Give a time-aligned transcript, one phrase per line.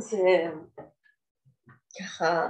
[0.00, 0.50] זה
[2.00, 2.48] ככה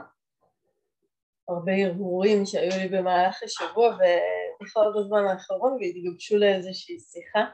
[1.48, 7.44] הרבה הרהורים שהיו לי במהלך השבוע ובכלל בזמן האחרון והתגבשו לאיזושהי שיחה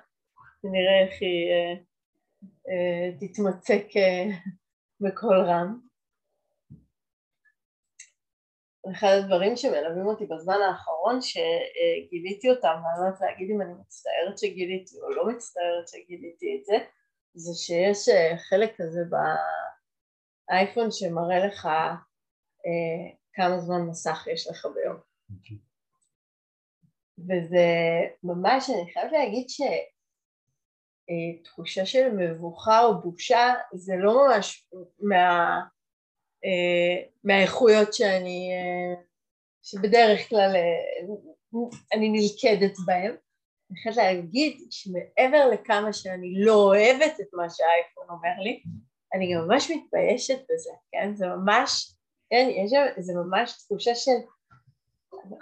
[0.65, 1.75] ונראה איך היא אה,
[2.69, 4.27] אה, תתמצק אה,
[5.01, 5.81] בקול רם.
[8.93, 14.39] אחד הדברים שמלווים אותי בזמן האחרון שגיליתי אותם, ואני לא יודעת להגיד אם אני מצטערת
[14.39, 16.77] שגיליתי או לא מצטערת שגיליתי את זה,
[17.35, 18.09] זה שיש
[18.49, 19.01] חלק כזה
[20.49, 21.69] באייפון שמראה לך
[23.33, 24.97] כמה זמן מסך יש לך ביום.
[25.37, 25.57] אוקיי.
[27.19, 27.67] וזה
[28.23, 29.47] ממש, אני חייבת להגיד
[31.47, 34.67] שתחושה של מבוכה או בושה זה לא ממש
[34.99, 35.61] מה,
[36.45, 38.95] אה, מהאיכויות שאני, אה,
[39.63, 41.07] שבדרך כלל אה,
[41.93, 43.17] אני נלכדת בהן.
[43.71, 48.63] אני חייבת להגיד שמעבר לכמה שאני לא אוהבת את מה שהאייפון אומר לי,
[49.17, 51.15] אני גם ממש מתביישת בזה, כן?
[51.15, 51.97] זה ממש
[52.31, 54.13] כן, יש שם, זה ממש תחושה של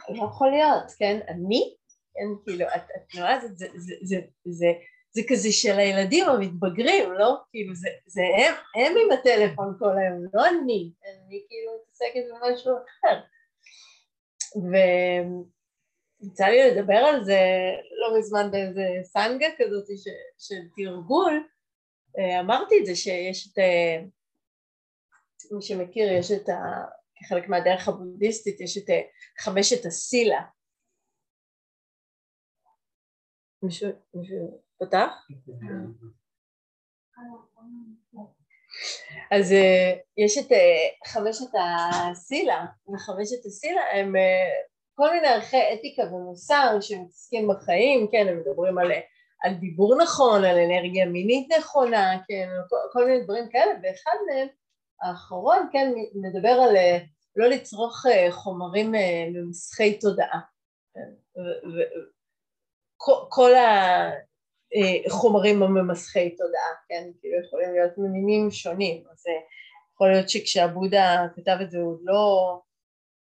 [0.09, 1.75] לא יכול להיות, כן, אני,
[2.15, 4.73] כן, כאילו, התנועה הזאת, זה, זה, זה, זה,
[5.11, 7.37] זה כזה של הילדים המתבגרים, לא?
[7.51, 12.73] כאילו, זה, זה הם, הם עם הטלפון כל היום, לא אני, אני כאילו מתעסקת במשהו
[12.77, 13.21] אחר.
[16.23, 17.41] ויצא לי לדבר על זה
[18.01, 20.09] לא מזמן באיזה סנגה כזאת ש,
[20.39, 21.47] של תרגול,
[22.41, 24.03] אמרתי את זה שיש את אה,
[25.51, 26.55] מי שמכיר, יש את ה...
[27.17, 28.85] כחלק מהדרך הבודהיסטית, יש את
[29.39, 30.43] חמשת הסילה.
[33.63, 35.11] מישהו, מישהו פתח?
[39.31, 41.51] אז אה, יש את אה, חמשת
[42.11, 44.51] הסילה, וחמשת הסילה הם אה,
[44.95, 48.93] כל מיני ערכי אתיקה ומוסר שמתעסקים בחיים, כן, הם מדברים על,
[49.45, 54.49] על דיבור נכון, על אנרגיה מינית נכונה, כן, כל, כל מיני דברים כאלה, ואחד מהם
[55.03, 56.99] האחרון, כן, מדבר על אה,
[57.37, 60.41] לא לצרוך אה, חומרים אה, ממסכי תודעה.
[63.29, 63.51] כל
[65.07, 69.25] החומרים הממסכי תודעה, כן, כאילו יכולים להיות ממינים שונים, אז
[69.95, 72.61] יכול להיות שכשהבודה כתב את זה הוא לא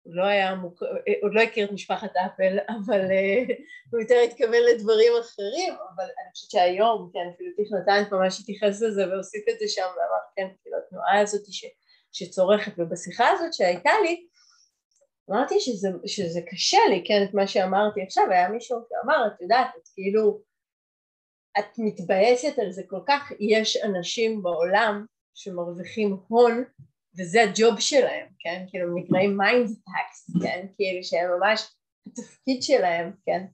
[0.04, 0.84] הוא לא היה, מוק...
[1.22, 3.54] עוד לא הכיר את משפחת אפל, אבל uh,
[3.92, 8.82] הוא יותר התכוון לדברים אחרים, אבל אני חושבת שהיום, כן, אפילו טיך נתן ממש התייחס
[8.82, 11.66] לזה והוסיף את זה שם ואמר, כן, כאילו התנועה הזאת ש...
[12.12, 14.28] שצורכת, ובשיחה הזאת שהייתה לי,
[15.30, 19.68] אמרתי שזה, שזה קשה לי, כן, את מה שאמרתי עכשיו, היה מישהו שאמר, את יודעת,
[19.78, 20.42] את כאילו,
[21.60, 26.64] את מתבאסת על זה כל כך, יש אנשים בעולם שמרוויחים הון
[27.18, 28.66] וזה הג'וב שלהם, כן?
[28.70, 30.68] כאילו הם נקראים mind techs, כן?
[30.76, 31.76] כאילו שהם ממש,
[32.08, 33.46] התפקיד שלהם, כן?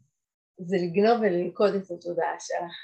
[0.57, 2.75] זה לגנוב וללכוד את התודעה שלך.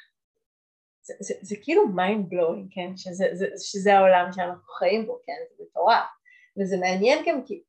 [1.03, 2.97] זה, זה, זה כאילו mind blowing, כן?
[2.97, 5.33] שזה, זה, שזה העולם שאנחנו חיים בו, כן?
[5.57, 6.05] זה מטורף.
[6.59, 7.63] וזה מעניין גם כי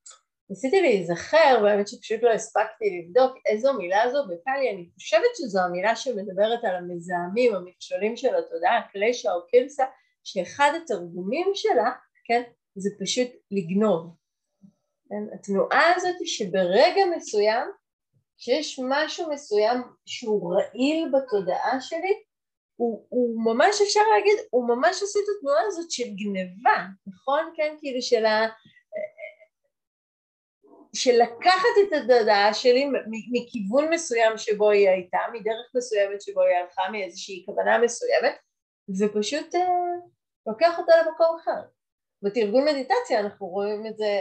[0.51, 5.97] ניסיתי להיזכר, באמת שפשוט לא הספקתי לבדוק איזו מילה זו בפאלי, אני חושבת שזו המילה
[5.97, 9.85] שמדברת על המזהמים, המכשולים של התודעה, קלשה או קילסה,
[10.25, 11.91] שאחד התרגומים שלה,
[12.25, 12.43] כן,
[12.75, 14.17] זה פשוט לגנוב.
[15.09, 15.35] כן?
[15.35, 17.69] התנועה הזאת שברגע מסוים,
[18.37, 22.23] שיש משהו מסוים שהוא רעיל בתודעה שלי,
[22.77, 27.53] הוא, הוא ממש אפשר להגיד, הוא ממש עושה את התנועה הזאת של גניבה, נכון?
[27.57, 28.49] כן, כאילו של ה...
[30.95, 32.87] של לקחת את התודעה שלי
[33.33, 38.35] מכיוון מסוים שבו היא הייתה, מדרך מסוימת שבו היא הלכה, מאיזושהי כוונה מסוימת,
[39.01, 39.61] ופשוט אה,
[40.47, 41.61] לוקח אותה למקום אחר.
[42.23, 44.21] בתרגול מדיטציה אנחנו רואים את זה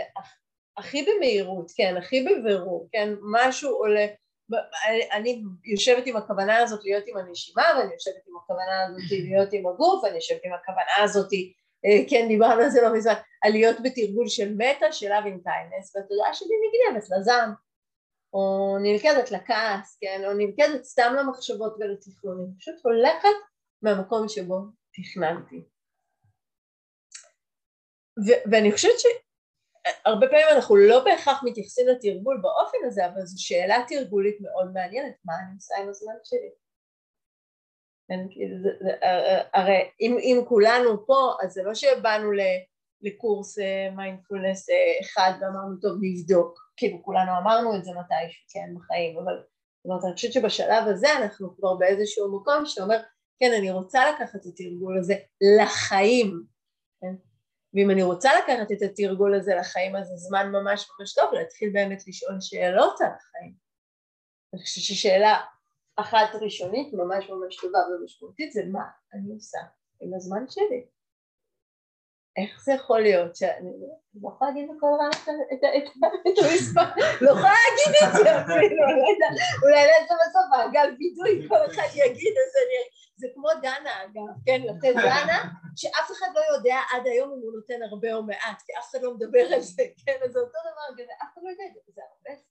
[0.78, 4.06] הכי במהירות, כן, הכי בבירור, כן, משהו עולה,
[5.12, 9.68] אני יושבת עם הכוונה הזאת להיות עם הנשימה ואני יושבת עם הכוונה הזאת להיות עם
[9.68, 11.34] הגוף ואני יושבת עם הכוונה הזאת,
[11.86, 13.14] אה, כן, דיברנו על זה לא מזמן,
[13.44, 17.54] על להיות בתרגול של מטה, של אבין קיינס, והתודעה שלי נגנבת לזעם,
[18.34, 23.38] או נלכדת לכעס, כן, או נלכדת סתם למחשבות ולתכנונים, פשוט הולכת
[23.82, 24.58] מהמקום שבו
[24.94, 25.62] תכננתי.
[28.28, 33.78] ו- ואני חושבת שהרבה פעמים אנחנו לא בהכרח מתייחסים לתרגול באופן הזה, אבל זו שאלה
[33.88, 36.50] תרגולית מאוד מעניינת, מה אני עושה עם הזמן שלי?
[38.08, 38.92] כן, כאילו, זה, זה,
[39.54, 42.32] הרי אם, אם כולנו פה, אז זה לא שבאנו
[43.02, 43.58] לקורס
[43.96, 49.18] מיינדפולנס אה, אה, אחד ואמרנו טוב נבדוק, כאילו כולנו אמרנו את זה מתישהו, כן, בחיים,
[49.18, 52.98] אבל זאת אומרת, אני חושבת שבשלב הזה אנחנו כבר באיזשהו מקום שאומר,
[53.40, 55.16] כן, אני רוצה לקחת את התרגול הזה
[55.58, 56.44] לחיים,
[57.02, 57.31] כן?
[57.74, 61.70] ואם אני רוצה לקחת את התרגול הזה לחיים אז זה זמן ממש ממש טוב להתחיל
[61.74, 63.54] באמת לשאול שאלות על החיים.
[64.54, 65.38] אני חושבת ששאלה
[65.96, 68.84] אחת ראשונית ממש ממש טובה ומשמעותית זה מה
[69.14, 69.60] אני עושה
[70.02, 70.86] עם הזמן שלי.
[72.38, 73.72] איך זה יכול להיות שאני
[74.22, 75.22] לא יכולה להגיד בכל רעש
[75.54, 78.84] את המספר, לא יכולה להגיד את זה אפילו,
[79.64, 82.60] אולי נעשה בסוף מעגל בידוי, כל אחד יגיד את זה,
[83.16, 85.44] זה כמו דנה אגב, כן, לתת דנה,
[85.76, 89.02] שאף אחד לא יודע עד היום אם הוא נותן הרבה או מעט, כי אף אחד
[89.02, 92.42] לא מדבר על זה, כן, אז זה אותו דבר, אף אחד לא יודע, זה הרבה,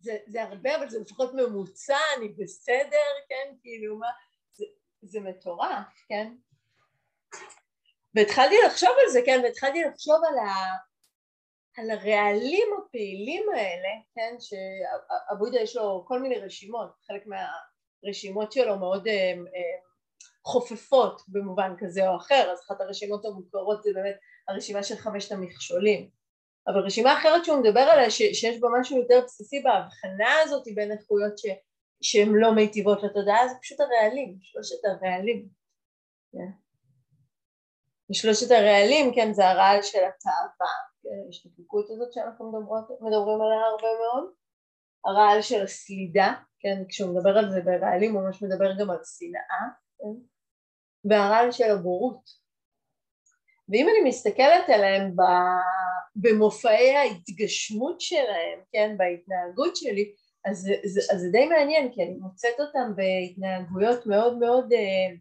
[0.00, 4.08] זה, זה הרבה, אבל זה לפחות ממוצע, אני בסדר, כן, כאילו מה,
[4.52, 4.64] זה,
[5.02, 6.32] זה מטורף, כן?
[8.16, 10.52] והתחלתי לחשוב על זה, כן, והתחלתי לחשוב על, ה,
[11.76, 19.08] על הרעלים הפעילים האלה, כן, שאבוידה יש לו כל מיני רשימות, חלק מהרשימות שלו מאוד
[19.08, 19.78] אה, אה,
[20.46, 24.16] חופפות במובן כזה או אחר, אז אחת הרשימות המוכרות זה באמת
[24.48, 26.10] הרשימה של חמשת המכשולים.
[26.68, 30.92] אבל רשימה אחרת שהוא מדבר עליה ש, שיש בה משהו יותר בסיסי בהבחנה הזאת בין
[30.92, 31.34] איכויות
[32.02, 35.48] שהן לא מיטיבות לתודעה זה פשוט הרעלים, שלושת הרעלים.
[36.34, 36.65] Yeah.
[38.10, 40.72] ושלושת הרעלים, כן, זה הרעל של התאווה,
[41.02, 44.30] כן, ההשתתפות הזאת שאנחנו מדברות, מדברים עליה הרבה מאוד,
[45.04, 49.66] הרעל של הסלידה, כן, כשהוא מדבר על זה ברעלים הוא ממש מדבר גם על שנאה,
[49.98, 50.20] כן,
[51.10, 52.46] והרעל של הבורות.
[53.68, 55.16] ואם אני מסתכלת עליהם
[56.16, 60.14] במופעי ההתגשמות שלהם, כן, בהתנהגות שלי,
[60.44, 65.16] אז זה, זה, אז זה די מעניין, כי אני מוצאת אותם בהתנהגויות מאוד מאוד אה,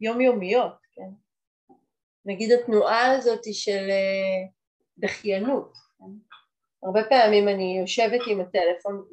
[0.00, 1.10] יומיומיות, כן.
[2.24, 4.48] נגיד התנועה הזאת של אה,
[4.98, 6.04] דחיינות, כן?
[6.82, 9.04] הרבה פעמים אני יושבת עם הטלפון,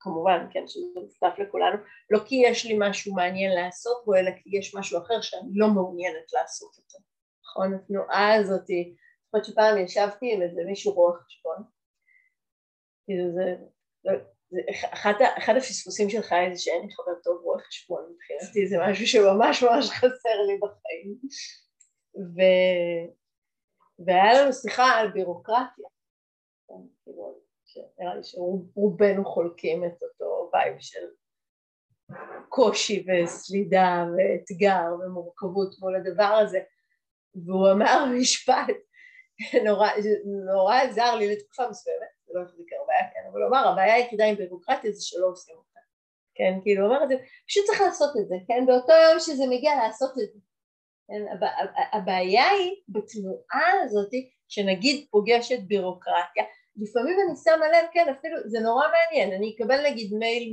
[0.00, 1.76] כמובן, כן, שזה משותף לכולנו,
[2.10, 5.68] לא כי יש לי משהו מעניין לעשות בו, אלא כי יש משהו אחר שאני לא
[5.68, 6.98] מעוניינת לעשות אותו,
[7.44, 7.74] נכון?
[7.74, 8.66] התנועה הזאת,
[9.24, 11.56] זוכרת שפעם ישבתי עם איזה מישהו רואה חשבון,
[13.04, 13.56] כאילו זה,
[14.50, 14.60] זה
[14.92, 19.62] אחד, אחד הפספוסים שלך זה שאין לי חבר טוב רואה חשבון, מבחינתי זה משהו שממש
[19.62, 21.18] ממש חסר לי בחיים
[22.16, 22.40] ו...
[23.98, 25.88] והיה לנו שיחה על בירוקרטיה,
[27.04, 27.38] כאילו,
[27.98, 31.06] נראה לי שרובנו חולקים את אותו וייב של
[32.48, 36.60] קושי וסלידה ואתגר ומורכבות מול הדבר הזה.
[37.34, 38.76] והוא אמר משפט
[40.44, 44.24] נורא, עזר לי לתקופה מסוימת, זה לא החזיק הרבה, כן, אבל הוא אמר הבעיה היחידה
[44.24, 45.80] עם בירוקרטיה זה שלא עושים אותה,
[46.34, 47.14] כן, כאילו הוא אמר את זה,
[47.46, 50.38] פשוט צריך לעשות את זה, כן, באותו יום שזה מגיע לעשות את זה?
[51.92, 54.10] הבעיה היא בתנועה הזאת
[54.48, 56.44] שנגיד פוגשת בירוקרטיה,
[56.76, 60.52] לפעמים אני שמה לב, כן אפילו זה נורא מעניין, אני אקבל נגיד מייל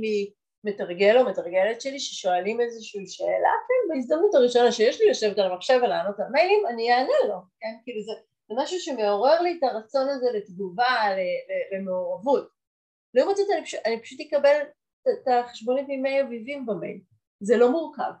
[0.64, 5.80] ממתרגל או מתרגלת שלי ששואלים איזושהי שאלה, כן בהזדמנות הראשונה שיש לי לשבת על המחשב
[5.82, 8.12] ולענות על מיילים אני אענה לו, כן כאילו זה,
[8.48, 10.96] זה משהו שמעורר לי את הרצון הזה לתגובה,
[11.72, 12.48] למעורבות,
[13.14, 14.60] לעומת זאת אני, פשוט, אני פשוט אקבל
[15.08, 17.00] את החשבונית ממי אביבים במייל,
[17.40, 18.12] זה לא מורכב,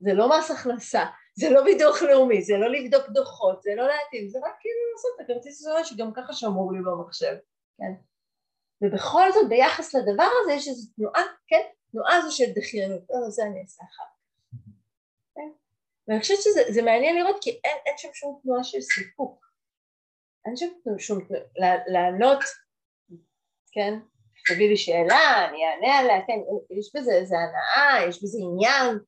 [0.00, 1.04] זה לא מס הכנסה,
[1.34, 5.10] זה לא ביטוח לאומי, זה לא לבדוק דוחות, זה לא להתאים, זה רק כאילו לעשות
[5.16, 7.36] את הכרטיס הזה שגם ככה שמור לי במחשב,
[7.78, 7.92] כן?
[8.82, 11.62] ובכל זאת ביחס לדבר הזה יש איזו תנועה, כן?
[11.92, 14.10] תנועה הזו של דחיינות, לא, זה אני אעשה אחר
[15.34, 15.50] כן?
[16.08, 19.46] ואני חושבת שזה מעניין לראות כי אין, אין שם שום תנועה של סיפוק,
[20.46, 20.66] אין שם
[20.98, 22.38] שום תנועה, לענות,
[23.72, 23.94] כן?
[24.48, 26.38] תביא לי שאלה, אני אענה עליה, כן,
[26.78, 28.98] יש בזה איזה הנאה, יש בזה עניין,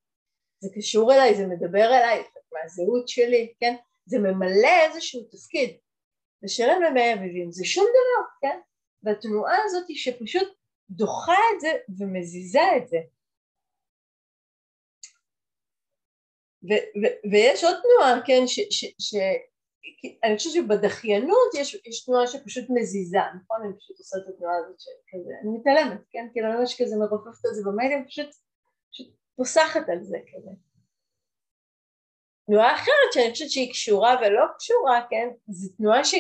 [0.63, 3.75] זה קשור אליי, זה מדבר אליי, מהזהות שלי, כן?
[4.07, 5.77] זה ממלא איזשהו תפקיד.
[6.43, 8.61] לשלם למי אביבים זה שום דבר, כן?
[9.03, 10.49] והתנועה הזאת היא שפשוט
[10.91, 12.99] דוחה את זה ומזיזה את זה.
[16.69, 18.61] ו- ו- ויש עוד תנועה, כן, ש...
[18.71, 19.43] ש-, ש-
[20.37, 23.57] חושבת שבדחיינות יש, יש תנועה שפשוט מזיזה, נכון?
[23.65, 26.27] אני פשוט עושה את התנועה הזאת שכזה, אני מתעלמת, כן?
[26.33, 28.29] כאילו אני ממש כזה מרופפת את זה פשוט, פשוט
[29.37, 30.51] פוסחת על זה כזה.
[32.47, 36.15] תנועה אחרת שאני חושבת שהיא קשורה ולא קשורה, כן, זו תנועה ש...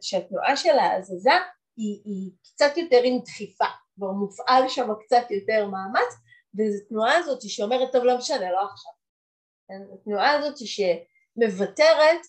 [0.00, 1.30] שהתנועה של ההזזה
[1.76, 3.64] היא, היא קצת יותר עם דחיפה,
[3.94, 6.14] כבר מופעל שם קצת יותר מאמץ,
[6.54, 8.92] וזו תנועה הזאת שאומרת, טוב לא משנה, לא עכשיו.
[9.68, 9.94] כן?
[9.94, 12.20] התנועה הזאת שמוותרת,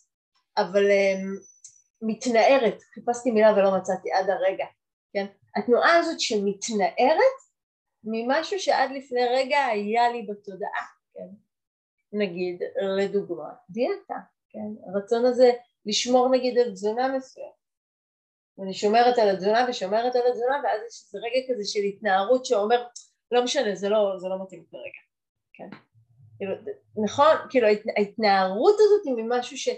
[0.57, 1.49] אבל um,
[2.01, 4.65] מתנערת, חיפשתי מילה ולא מצאתי עד הרגע,
[5.13, 5.25] כן?
[5.55, 7.37] התנועה הזאת שמתנערת
[8.03, 11.27] ממשהו שעד לפני רגע היה לי בתודעה, כן?
[12.13, 12.61] נגיד,
[12.97, 14.17] לדוגמה, דיאטה,
[14.49, 14.89] כן?
[14.93, 15.51] הרצון הזה
[15.85, 17.59] לשמור נגיד על תזונה מסוימת.
[18.57, 22.87] ואני שומרת על התזונה ושומרת על התזונה ואז יש איזה רגע כזה של התנערות שאומר
[23.31, 25.01] לא משנה זה לא, זה לא מתאים כרגע,
[25.53, 25.77] כן?
[26.37, 26.55] כאילו,
[27.03, 29.69] נכון, כאילו ההתנערות הזאת היא ממשהו ש,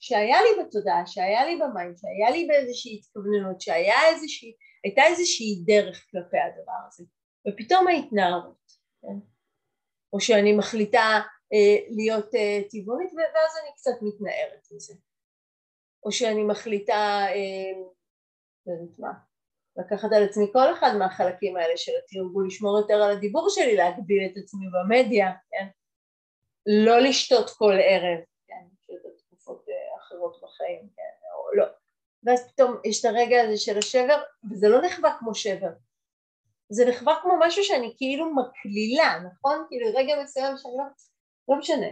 [0.00, 4.54] שהיה לי בתודעה, שהיה לי במים, שהיה לי באיזושהי התכווננות, שהיה איזושהי,
[4.84, 7.04] הייתה איזושהי דרך כלפי הדבר הזה
[7.48, 9.18] ופתאום ההתנערות, כן?
[10.12, 11.20] או שאני מחליטה
[11.52, 14.94] אה, להיות אה, טבעונית ואז אני קצת מתנערת מזה.
[16.04, 17.26] או שאני מחליטה,
[18.66, 19.12] לא יודעת מה,
[19.78, 24.22] לקחת על עצמי כל אחד מהחלקים האלה של התרגול, לשמור יותר על הדיבור שלי, להגביל
[24.26, 25.66] את עצמי במדיה, כן?
[26.66, 28.64] לא לשתות כל ערב, כן?
[28.86, 31.26] שזה תקופות אה, אחרות בחיים, כן?
[31.34, 31.64] או לא.
[32.22, 35.70] ואז פתאום יש את הרגע הזה של השבר, וזה לא נחווה כמו שבר.
[36.70, 39.66] זה נחווה כמו משהו שאני כאילו מקלילה, נכון?
[39.68, 40.84] כאילו רגע מסוים שאני לא...
[41.48, 41.86] לא משנה.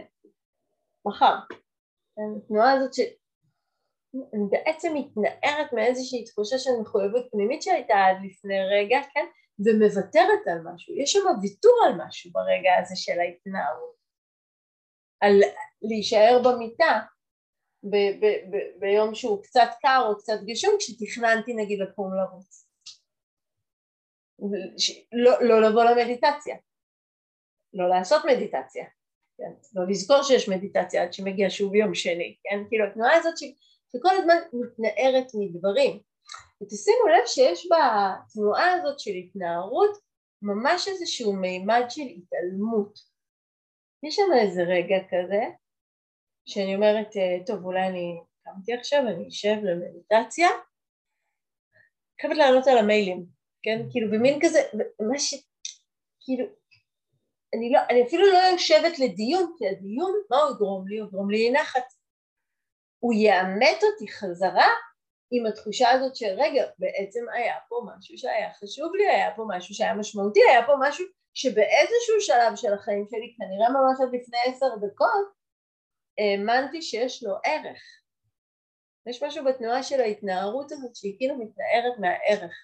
[1.05, 1.35] מחר.
[2.37, 2.99] התנועה הזאת ש...
[4.33, 9.25] אני בעצם מתנערת מאיזושהי תחושה של מחויבות פנימית שהייתה עד לפני רגע, כן?
[9.65, 10.95] ומוותרת על משהו.
[10.95, 13.97] יש שם ויתור על משהו ברגע הזה של ההתנערות.
[15.19, 15.41] על
[15.81, 16.99] להישאר במיטה
[18.79, 22.67] ביום שהוא קצת קר או קצת גשום כשתכננתי נגיד לקום לרוץ.
[25.11, 26.55] לא, לא לבוא למדיטציה,
[27.73, 28.85] לא לעשות מדיטציה,
[29.37, 29.51] כן?
[29.75, 32.57] לא לזכור שיש מדיטציה עד שמגיע שוב יום שני, כן?
[32.69, 33.43] כאילו התנועה הזאת ש...
[33.91, 35.99] שכל הזמן מתנערת מדברים.
[36.63, 39.97] ותשימו לב שיש בתנועה הזאת של התנערות
[40.41, 42.99] ממש איזשהו מימד של התעלמות.
[44.03, 45.43] יש שם איזה רגע כזה
[46.45, 47.07] שאני אומרת,
[47.45, 50.47] טוב אולי אני קמתי עכשיו, אני אשב למדיטציה,
[52.21, 53.25] חייבת לענות על המיילים,
[53.67, 53.89] כן?
[53.91, 54.59] כאילו במין כזה,
[55.11, 55.33] מה ש...
[56.23, 56.45] כאילו,
[57.55, 60.99] אני, לא, אני אפילו לא יושבת לדיון, כי הדיון, מה הוא יגרום לי?
[60.99, 61.87] הוא יגרום לי נחת.
[62.99, 64.67] הוא יאמת אותי חזרה
[65.31, 69.75] עם התחושה הזאת של רגע, בעצם היה פה משהו שהיה חשוב לי, היה פה משהו
[69.75, 74.75] שהיה משמעותי, היה פה משהו שבאיזשהו שלב של החיים שלי, כנראה ממש עד לפני עשר
[74.75, 75.27] דקות,
[76.17, 77.81] האמנתי שיש לו ערך.
[79.09, 82.55] יש משהו בתנועה של ההתנערות הזאת שהיא כאילו מתנערת מהערך,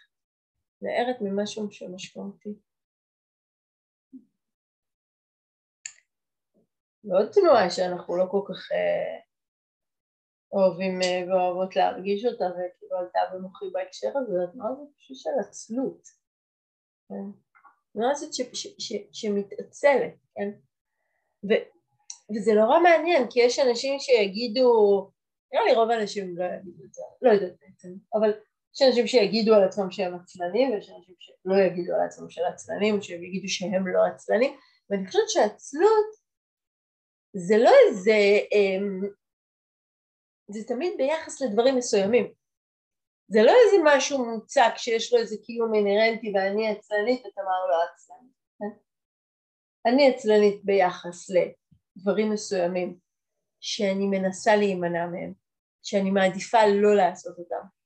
[0.83, 2.53] מתנערת ממשהו שמשמעותי.
[7.03, 9.19] ועוד תנועה שאנחנו לא כל כך אה,
[10.51, 16.07] אוהבים אה, ואוהבות להרגיש אותה וכאילו עלתה במוחי בהקשר הזה, התנועה הזאת פשוט של עצלות.
[17.09, 17.39] כן?
[17.89, 20.49] התנועה הזאת ש, ש, ש, שמתעצלת, כן?
[21.49, 21.53] ו,
[22.35, 25.11] וזה נורא מעניין כי יש אנשים שיגידו,
[25.53, 28.31] נראה לי רוב האנשים לא יגידו את זה, לא יודעת בעצם, אבל
[28.73, 33.01] יש אנשים שיגידו על עצמם שהם עצלנים ויש אנשים שלא יגידו על עצמם שהם עצלנים,
[33.01, 34.57] שהם יגידו שהם לא עצלנים,
[34.89, 36.23] ואני חושבת שעצלות
[37.33, 38.17] זה לא איזה
[38.51, 39.01] אמ,
[40.47, 42.33] זה תמיד ביחס לדברים מסוימים.
[43.27, 48.33] זה לא איזה משהו מוצק שיש לו איזה קיום אינהרנטי ואני עצלנית ותמר לא עצלנית.
[48.59, 48.79] כן?
[49.85, 52.97] אני עצלנית ביחס לדברים מסוימים
[53.59, 55.33] שאני מנסה להימנע מהם,
[55.83, 57.82] שאני מעדיפה לא לעשות אותם.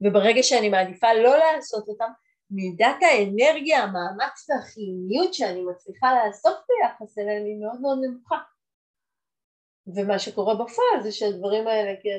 [0.00, 2.10] וברגע שאני מעדיפה לא לעשות אותם,
[2.50, 8.36] מידת האנרגיה, המאמץ והחיוניות שאני מצליחה לעשות ביחס אליהם היא מאוד מאוד נמוכה.
[9.86, 12.18] ומה שקורה בפועל זה שהדברים האלה כן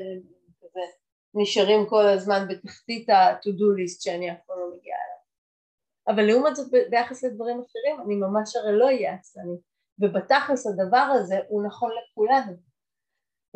[1.34, 5.18] נשארים כל הזמן בתחתית ה-to-do list שאני אף פעם לא מגיעה אליו.
[6.08, 9.56] אבל לעומת זאת ביחס לדברים אחרים אני ממש הרי לא אהיה עצלני
[9.98, 12.67] ובתכלס הדבר הזה הוא נכון לכולנו.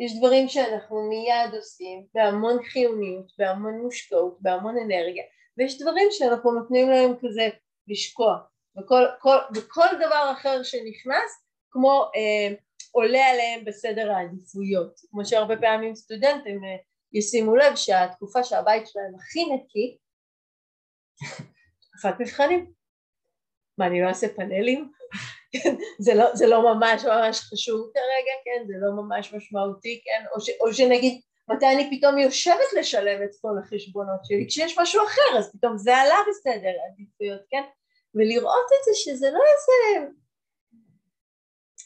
[0.05, 5.23] יש דברים שאנחנו מיד עושים בהמון חיוניות, בהמון מושקעות, בהמון אנרגיה
[5.57, 7.49] ויש דברים שאנחנו נותנים להם כזה
[7.87, 8.37] לשקוע
[8.77, 12.55] וכל, כל, וכל דבר אחר שנכנס כמו אה,
[12.91, 14.99] עולה עליהם בסדר העדיפויות.
[15.11, 16.75] כמו שהרבה פעמים סטודנטים אה,
[17.13, 19.97] ישימו לב שהתקופה שהבית שלהם הכי נקי,
[21.81, 22.71] תקופת מבחנים.
[23.77, 24.91] מה, אני לא אעשה פאנלים?
[25.99, 28.67] זה, לא, זה לא ממש ממש חשוב כרגע, כן?
[28.67, 30.25] זה לא ממש משמעותי, כן?
[30.35, 34.45] או, ש, או שנגיד, מתי אני פתאום יושבת לשלם את כל החשבונות שלי?
[34.47, 37.63] כשיש משהו אחר, אז פתאום זה עלה בסדר העדיפויות, כן?
[38.15, 40.13] ולראות את זה שזה לא איזה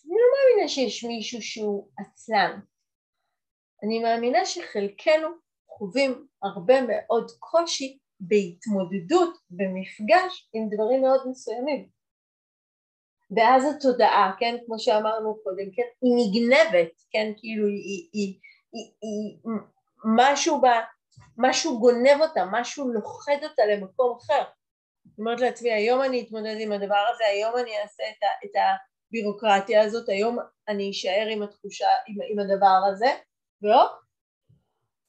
[0.07, 2.59] אני לא מאמינה שיש מישהו שהוא עצלן.
[3.83, 5.27] אני מאמינה שחלקנו
[5.69, 11.96] חווים הרבה מאוד קושי בהתמודדות, במפגש עם דברים מאוד מסוימים.
[13.35, 18.39] ואז התודעה, כן, כמו שאמרנו קודם, כן, היא נגנבת, כן, כאילו היא, היא,
[18.73, 19.37] היא, היא,
[20.05, 20.81] משהו, בה,
[21.37, 24.43] משהו גונב אותה, משהו לוכד אותה למקום אחר.
[25.05, 28.51] זאת אומרת לעצמי, היום אני אתמודד עם הדבר הזה, היום אני אעשה את, ה, את,
[29.11, 33.07] הבירוקרטיה הזאת, היום אני אשאר עם התחושה, עם, עם הדבר הזה,
[33.61, 33.91] והופ,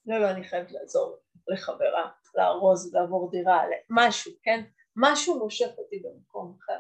[0.07, 1.17] לא, לא, אני חייבת לעזור
[1.49, 4.65] לחברה, לארוז, לעבור דירה, משהו, כן?
[4.97, 6.79] משהו מושך אותי במקום אחר.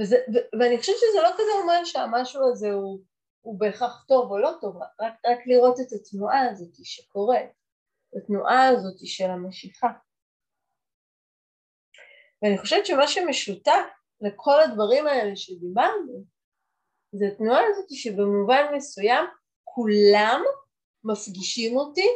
[0.00, 3.00] וזה, ו, ואני חושבת שזה לא כזה אומר שהמשהו הזה הוא,
[3.40, 7.50] הוא בהכרח טוב או לא טוב, רק, רק לראות את התנועה הזאת שקורית,
[8.16, 9.88] התנועה הזאת של המשיכה.
[12.42, 13.86] ואני חושבת שמה שמשותף
[14.20, 16.24] לכל הדברים האלה שדיברנו,
[17.12, 19.24] זה התנועה הזאת שבמובן מסוים
[19.64, 20.42] כולם
[21.04, 22.08] מפגישים אותי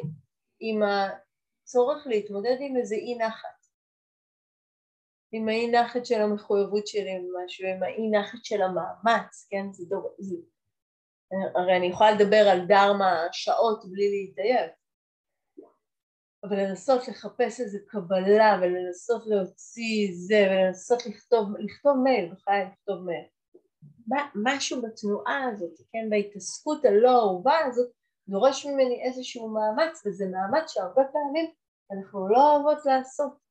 [0.60, 3.57] עם הצורך להתמודד עם איזה אי נחת.
[5.32, 9.72] עם האי נחת של המחויבות שלי עם משהו, עם האי נחת של המאמץ, כן?
[9.72, 10.14] זה דור...
[10.18, 10.36] זה...
[11.54, 14.70] הרי אני יכולה לדבר על דרמה שעות בלי להתעייף,
[16.44, 23.24] אבל לנסות לחפש איזה קבלה ולנסות להוציא זה ולנסות לכתוב, לכתוב מייל, בחיי לכתוב מייל.
[24.34, 27.90] משהו בתנועה הזאת, כן, בהתעסקות הלא אהובה הזאת,
[28.28, 31.50] דורש ממני איזשהו מאמץ, וזה מאמץ שהרבה פעמים
[31.92, 33.47] אנחנו לא אוהבות לעשות.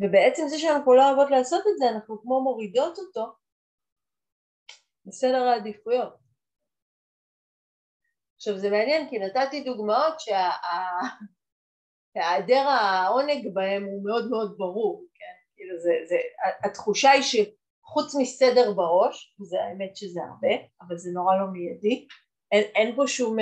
[0.00, 3.32] ובעצם זה שאנחנו לא אוהבות לעשות את זה, אנחנו כמו מורידות אותו
[5.06, 6.14] בסדר העדיפויות.
[8.36, 10.50] עכשיו זה מעניין כי נתתי דוגמאות שה...
[12.14, 15.54] שהיעדר העונג בהם הוא מאוד מאוד ברור, כן?
[15.56, 16.16] כאילו זה, זה,
[16.64, 22.06] התחושה היא שחוץ מסדר בראש, וזה האמת שזה הרבה, אבל זה נורא לא מיידי,
[22.52, 23.36] אין, אין פה שום,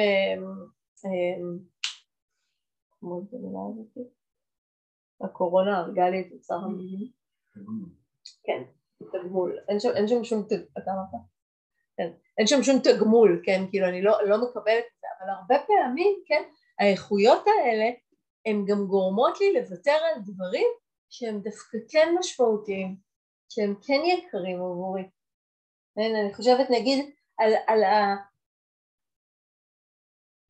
[2.98, 4.17] את המילה הזאת?
[5.20, 7.10] הקורונה הרגה לי את אוצר המילים.
[8.44, 8.62] כן,
[9.12, 9.58] תגמול.
[9.68, 10.46] אין שם, שום,
[10.78, 11.22] אתה אמרת?
[11.96, 12.10] כן.
[12.38, 16.22] אין שם שום תגמול, כן, כאילו אני לא, לא מקבלת את זה, אבל הרבה פעמים,
[16.26, 16.42] כן,
[16.78, 17.90] האיכויות האלה
[18.46, 20.66] הן גם גורמות לי לוותר על דברים
[21.10, 22.96] שהם דווקא כן משמעותיים,
[23.48, 25.02] שהם כן יקרים עבורי.
[25.94, 28.16] כן, אני חושבת נגיד על, על, ה,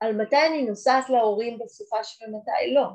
[0.01, 2.89] על מתי אני נוסעת להורים בסופש ומתי לא,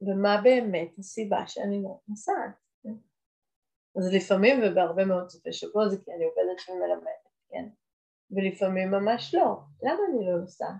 [0.00, 2.50] ומה באמת הסיבה שאני לא נוסעת.
[2.82, 2.94] כן?
[3.98, 7.68] אז לפעמים ובהרבה מאוד סופי שבוע זה כי אני עובדת ומלמדת, כן?
[8.30, 9.60] ולפעמים ממש לא.
[9.82, 10.76] למה אני לא נוסעת?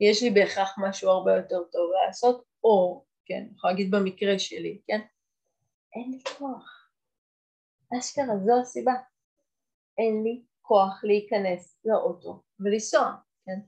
[0.00, 4.80] יש לי בהכרח משהו הרבה יותר טוב לעשות, או, כן, אני יכולה להגיד במקרה שלי,
[4.86, 5.00] כן?
[5.94, 6.90] אין לי כוח.
[7.98, 8.92] אשכרה, זו הסיבה.
[9.98, 13.60] אין לי כוח להיכנס לאוטו ולנסוע, כן?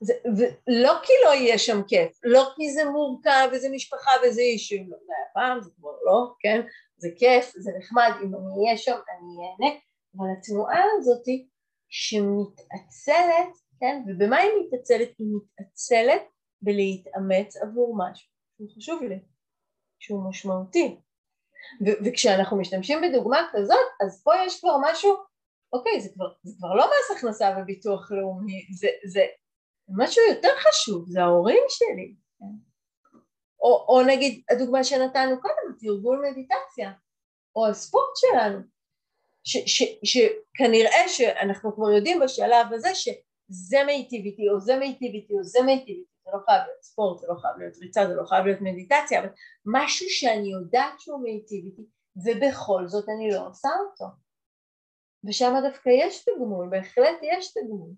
[0.00, 4.76] זה, ולא כי לא יהיה שם כיף, לא כי זה מורכב וזה משפחה וזה אישו,
[4.76, 6.60] לא, זה היה פעם, זה כבר לא, כן?
[6.96, 9.76] זה כיף, זה נחמד, אם אני אהיה שם אני אהנה,
[10.16, 11.48] אבל התנועה הזאתי
[11.88, 14.02] שמתעצלת כן?
[14.06, 15.08] ובמה היא מתעצלת?
[15.18, 16.22] היא מתעצלת
[16.62, 19.18] בלהתאמץ עבור משהו שהוא חשוב לי,
[19.98, 21.00] שהוא משמעותי.
[21.86, 25.14] ו- וכשאנחנו משתמשים בדוגמה כזאת, אז פה יש כבר משהו,
[25.72, 29.20] אוקיי, זה כבר, זה כבר לא מס הכנסה וביטוח לאומי, זה, זה
[29.88, 32.14] משהו יותר חשוב, זה ההורים שלי.
[33.60, 36.92] או, או נגיד הדוגמה שנתנו קודם, תרגול מדיטציה,
[37.56, 38.58] או הספורט שלנו,
[40.04, 43.08] שכנראה שאנחנו כבר יודעים בשלב הזה ש...
[43.48, 46.82] זה מיטיב איתי, או זה מיטיב איתי, או זה מיטיב איתי, זה לא חייב להיות
[46.82, 49.28] ספורט, זה לא חייב להיות ריצה, זה לא חייב להיות מדיטציה, אבל
[49.66, 51.82] משהו שאני יודעת שהוא מיטיב איתי,
[52.16, 54.04] ובכל זאת אני לא עושה אותו.
[55.28, 57.90] ושם דווקא יש תגמול, בהחלט יש תגמול.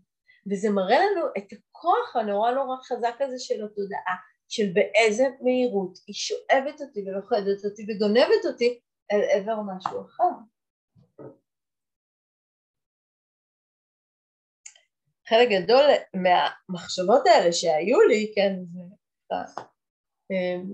[0.50, 4.16] וזה מראה לנו את הכוח הנורא נורא חזק הזה של התודעה,
[4.48, 8.80] של באיזה מהירות היא שואבת אותי ולוכדת אותי וגונבת אותי
[9.12, 10.30] אל עבר משהו אחר.
[15.28, 18.84] חלק גדול מהמחשבות האלה שהיו לי, כן, זה,
[20.30, 20.72] אמ,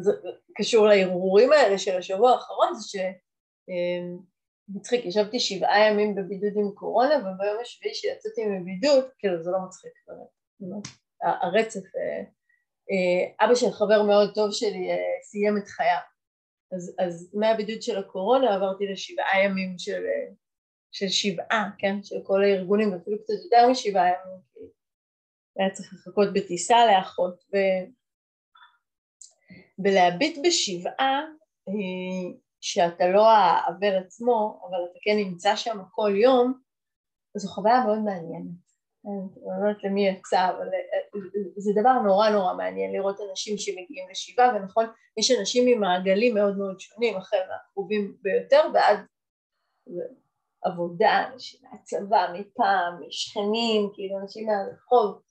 [0.00, 0.12] זה
[0.54, 4.37] קשור להרהורים האלה של השבוע האחרון, זה שמצחיק,
[4.68, 9.92] אמ, ישבתי שבעה ימים בבידוד עם קורונה, וביום השביעי שיצאתי מבידוד, כאילו זה לא מצחיק,
[11.22, 12.24] הרצף, אה,
[12.90, 16.00] אה, אבא של חבר מאוד טוב שלי אה, סיים את חייו,
[16.72, 20.02] אז, אז מהבידוד של הקורונה עברתי לשבעה ימים של
[20.92, 22.02] של שבעה, כן?
[22.02, 24.60] של כל הארגונים, ואפילו קצת יותר משבעה ימים, כי
[25.56, 27.56] היה צריך לחכות בטיסה לאחות, ו...
[29.84, 31.24] ולהביט בשבעה
[32.60, 36.52] שאתה לא העבר עצמו, אבל אתה כן נמצא שם כל יום,
[37.36, 38.68] זו חוויה מאוד מעניינת.
[39.06, 41.20] אני לא יודעת למי יצא, אבל אה,
[41.56, 46.80] זה דבר נורא נורא מעניין לראות אנשים שמגיעים לשבעה, ונכון, יש אנשים ממעגלים מאוד מאוד
[46.80, 48.98] שונים, החל מהקרובים ביותר ועד
[50.62, 55.22] עבודה, אנשים מהצבא, מפעם, משכנים, כאילו אנשים מהרחוב.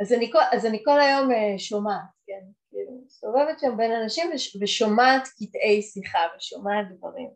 [0.00, 2.44] אז אני, אז אני כל היום אה, שומעת, כן,
[2.86, 4.30] כאילו, מסתובבת שם בין אנשים
[4.62, 7.30] ושומעת קטעי שיחה ושומעת דברים.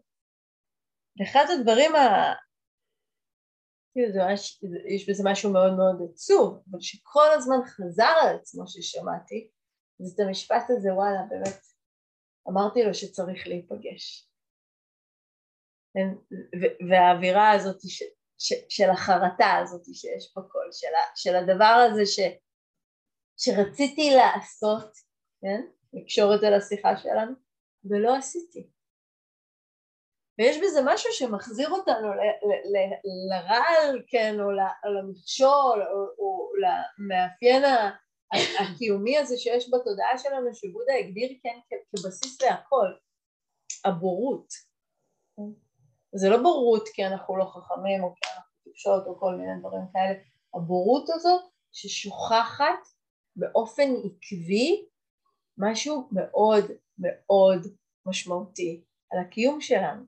[1.19, 2.35] ואחד הדברים ה...
[3.93, 4.63] כאילו זה ממש,
[4.95, 9.51] יש בזה משהו מאוד מאוד עצוב, אבל שכל הזמן חזר על עצמו ששמעתי,
[9.99, 11.61] זה את המשפט הזה, וואלה, באמת,
[12.49, 14.29] אמרתי לו שצריך להיפגש.
[16.91, 18.03] והאווירה הזאת ש,
[18.39, 22.21] ש, של החרטה הזאת שיש בקול, של, של הדבר הזה ש,
[23.37, 25.14] שרציתי לעשות,
[25.45, 25.61] כן?
[25.93, 27.33] לקשור את זה לשיחה שלנו,
[27.85, 28.71] ולא עשיתי.
[30.39, 32.09] ויש בזה משהו שמחזיר אותנו
[33.31, 34.51] לרעל, כן, או
[34.95, 35.83] למכשול,
[36.19, 37.63] או, למאפיין
[38.61, 41.59] הקיומי הזה שיש בתודעה שלנו שבודה הגדיר כן
[41.91, 42.87] כבסיס להכל,
[43.85, 44.49] הבורות.
[46.15, 49.83] זה לא בורות כי אנחנו לא חכמים או כי אנחנו טיפשות או כל מיני דברים
[49.93, 50.15] כאלה,
[50.55, 52.89] הבורות הזאת ששוכחת
[53.37, 54.87] באופן עקבי
[55.59, 56.65] משהו מאוד
[56.99, 57.67] מאוד
[58.07, 60.03] משמעותי על הקיום שלנו.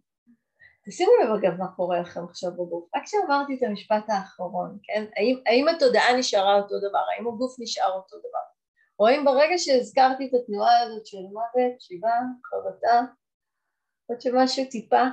[0.89, 5.05] תשימו לב אגב מה קורה לכם עכשיו בגוף, רק כשאמרתי את המשפט האחרון, כן?
[5.17, 8.47] האם, האם התודעה נשארה אותו דבר, האם הגוף נשאר אותו דבר,
[8.99, 13.01] או האם ברגע שהזכרתי את התנועה הזאת של מוות, שיבה, חרטה,
[14.07, 15.05] עוד שמשהו טיפה,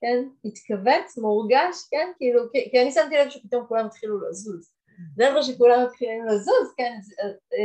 [0.00, 4.72] כן, התכווץ, מורגש, כן, כאילו, כי, כי אני שמתי לב שפתאום כולם התחילו לזוז,
[5.16, 6.92] זה שכולם מתחילים לזוז, כן,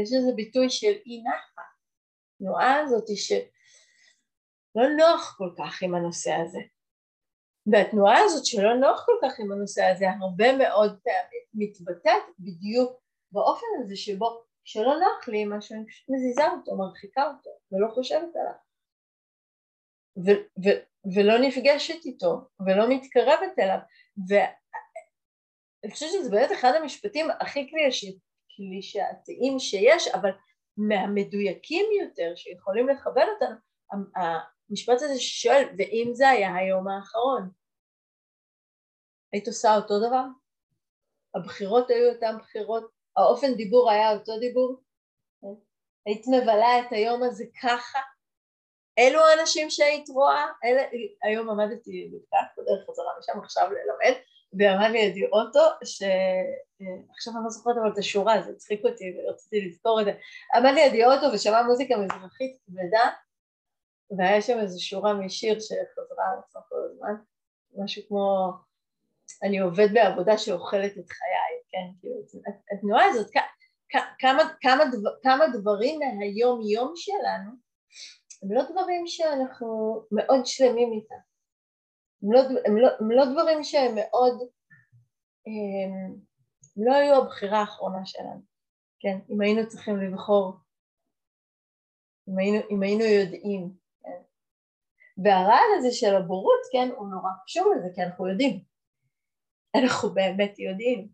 [0.02, 1.73] יש איזה ביטוי של אי נחת,
[2.36, 6.60] התנועה הזאת שלא נוח כל כך עם הנושא הזה,
[7.72, 13.66] והתנועה הזאת שלא נוח כל כך עם הנושא הזה הרבה מאוד פעמים מתבטאת בדיוק באופן
[13.80, 18.54] הזה שבו שלא נוח לי משהו, אני פשוט מזיזה אותו, מרחיקה אותו ולא חושבת עליו.
[20.18, 20.84] ו- ו-
[21.16, 23.80] ולא נפגשת איתו ולא מתקרבת אליו.
[24.28, 27.72] ואני חושבת שזה באמת אחד המשפטים הכי
[28.56, 30.32] קלישאתיים שיש אבל
[30.78, 33.56] מהמדויקים יותר שיכולים לכוון אותנו
[34.70, 37.50] המשפט הזה ששואל, ואם זה היה היום האחרון,
[39.34, 40.24] היית עושה אותו דבר?
[41.36, 44.82] הבחירות היו אותן בחירות, האופן דיבור היה אותו דיבור?
[46.06, 48.00] היית מבלה את היום הזה ככה?
[49.00, 50.46] אלו האנשים שהיית רואה?
[50.64, 50.82] אלה,
[51.24, 54.20] היום עמדתי לקראת בדרך חזרה משם עכשיו ללמד,
[54.60, 60.02] ועמד לידי אוטו, שעכשיו אני לא זוכרת אבל את השורה, זה הצחיק אותי ורציתי לזכור
[60.02, 60.14] את זה,
[60.56, 63.10] עמד לידי אוטו ושמע מוזיקה מזרחית כבדה
[64.18, 67.14] והיה שם איזו שורה משיר שחזרה על עצמה כל הזמן,
[67.78, 68.52] משהו כמו
[69.44, 72.16] אני עובד בעבודה שאוכלת את חיי, כן, כאילו,
[72.72, 73.30] התנועה הזאת,
[74.20, 77.52] כמה, כמה, דבר, כמה דברים מהיום יום שלנו
[78.44, 81.16] הם לא דברים שאנחנו מאוד שלמים איתם,
[82.24, 84.50] הם לא, הם לא, הם לא דברים שהם מאוד,
[85.46, 86.16] הם,
[86.78, 88.42] לא היו הבחירה האחרונה שלנו,
[89.00, 90.54] כן, אם היינו צריכים לבחור,
[92.30, 93.84] אם היינו, אם היינו יודעים
[95.18, 98.64] והרעל הזה של הבורות, כן, הוא נורא קשור לזה, כי אנחנו יודעים.
[99.76, 101.08] אנחנו באמת יודעים.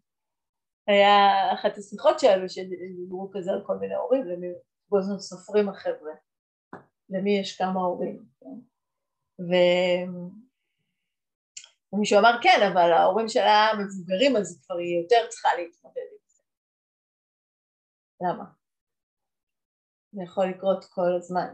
[0.88, 4.48] היה אחת השיחות שעלו שדיברו כזה על כל מיני הורים, למי
[4.90, 6.14] גוזנו סופרים החבר'ה,
[7.10, 8.60] למי יש כמה הורים, כן?
[9.40, 9.54] ו...
[11.94, 16.44] ומישהו אמר כן, אבל ההורים שלה מבוגרים אז כבר היא יותר צריכה להתמודד עם זה.
[18.22, 18.44] למה?
[20.12, 21.54] זה יכול לקרות כל הזמן.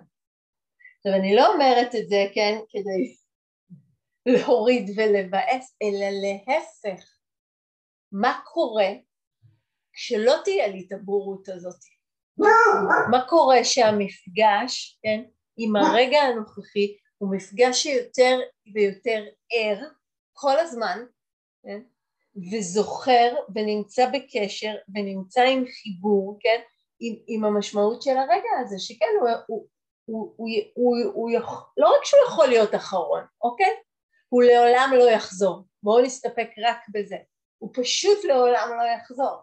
[0.98, 3.16] עכשיו אני לא אומרת את זה, כן, כדי
[4.26, 7.06] להוריד ולבאס, אלא להפך.
[8.12, 8.88] מה קורה
[9.94, 11.80] כשלא תהיה לי את הבורות הזאת?
[13.12, 15.24] מה קורה שהמפגש, כן,
[15.58, 18.40] עם הרגע הנוכחי הוא מפגש שיותר
[18.74, 19.88] ויותר ער
[20.38, 21.06] כל הזמן,
[21.64, 21.82] כן,
[22.52, 26.62] וזוכר ונמצא בקשר ונמצא עם חיבור, כן,
[27.00, 29.68] עם, עם המשמעות של הרגע הזה, שכן הוא, הוא,
[30.06, 33.76] הוא, הוא, הוא, הוא יכול, לא רק שהוא יכול להיות אחרון, אוקיי?
[34.30, 35.64] הוא לעולם לא יחזור.
[35.84, 37.18] בואו נסתפק רק בזה.
[37.58, 39.36] הוא פשוט לעולם לא יחזור.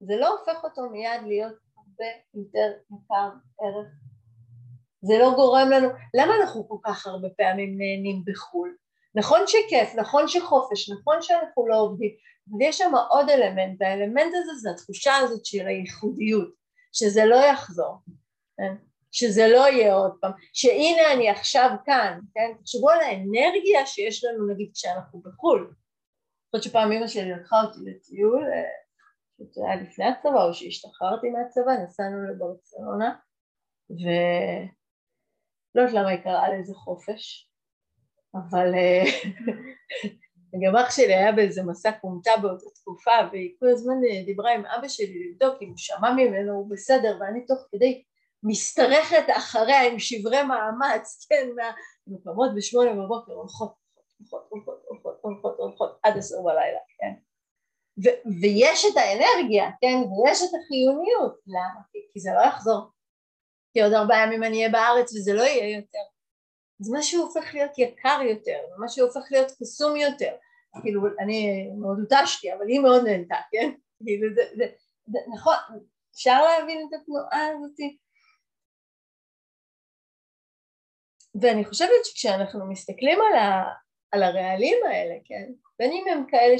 [0.00, 3.30] זה לא הופך אותו מיד להיות הרבה יותר יקר
[3.60, 3.88] ערך.
[5.02, 8.76] זה לא גורם לנו, למה אנחנו כל כך הרבה פעמים נהנים בחו"ל?
[9.14, 12.10] נכון שכיף, נכון שחופש, נכון שאנחנו לא עובדים,
[12.50, 16.48] אבל יש שם עוד אלמנט, והאלמנט הזה זה התחושה הזאת של הייחודיות,
[16.92, 17.98] שזה לא יחזור.
[18.56, 18.74] כן?
[19.12, 22.52] שזה לא יהיה עוד פעם, שהנה אני עכשיו כאן, כן?
[22.60, 25.74] תחשבו על האנרגיה שיש לנו נגיד כשאנחנו בחו"ל.
[26.50, 31.72] חושבת שפעם אמא שלי לקחה אותי לטיול, אה, זה היה לפני הצבא או שהשתחררתי מהצבא,
[31.84, 33.16] נסענו לברצלונה,
[33.90, 37.49] ולא יודעת למה היא קראה לזה חופש,
[38.34, 39.04] אבל אה,
[40.66, 44.66] גם אח שלי היה באיזה מסע כומתה באותה תקופה, והיא כל הזמן אה, דיברה עם
[44.66, 48.02] אבא שלי לבדוק אם הוא שמע ממנו, הוא בסדר, ואני תוך כדי
[48.42, 53.74] משתרכת אחריה עם שברי מאמץ, כן, מהמקומות בשמונה בבוקר הולכות,
[54.18, 57.14] הולכות, הולכות, הולכות, הולכות, הולכות, עד עשר בלילה, כן.
[58.04, 61.80] ו- ויש את האנרגיה, כן, ויש את החיוניות, למה?
[62.12, 62.90] כי זה לא יחזור.
[63.72, 66.19] כי עוד ארבעה ימים אני אהיה בארץ וזה לא יהיה יותר.
[66.80, 70.32] אז משהו הופך להיות יקר יותר, משהו הופך להיות קסום יותר.
[70.82, 73.70] כאילו, אני מאוד הותשתי, אבל היא מאוד נהנתה, כן?
[74.04, 74.64] כאילו, זה, זה,
[75.06, 75.54] זה, נכון,
[76.14, 77.98] אפשר להבין את התנועה הזאתי?
[81.40, 83.64] ואני חושבת שכשאנחנו מסתכלים על, ה,
[84.12, 86.56] על הרעלים האלה, כן, בין אם הם כאלה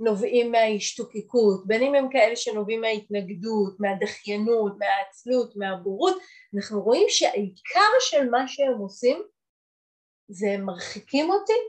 [0.00, 6.16] נובעים מההשתוקקות, בין אם הם כאלה שנובעים מההתנגדות, מהדחיינות, מהעצלות, מהבורות,
[6.56, 9.22] אנחנו רואים שהעיקר של מה שהם עושים
[10.30, 11.60] זה מרחיקים אותי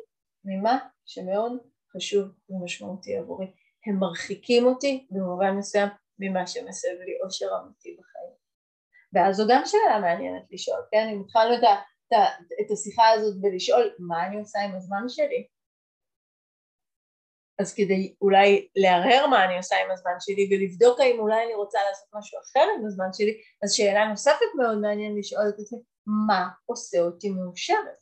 [0.45, 1.51] ממה שמאוד
[1.95, 3.51] חשוב ומשמעותי עבורי.
[3.85, 8.33] הם מרחיקים אותי במובן מסוים ממה שמסב לי אושר אמיתי בחיים.
[9.13, 11.07] ואז זו גם שאלה מעניינת לשאול, כן?
[11.13, 12.17] אם התחלנו את, את,
[12.61, 15.47] את השיחה הזאת בלשאול מה אני עושה עם הזמן שלי,
[17.59, 21.79] אז כדי אולי להרהר מה אני עושה עם הזמן שלי ולבדוק האם אולי אני רוצה
[21.89, 25.79] לעשות משהו אחר עם הזמן שלי, אז שאלה נוספת מאוד מעניין לשאול את עצמי,
[26.27, 28.00] מה עושה אותי מאושרת?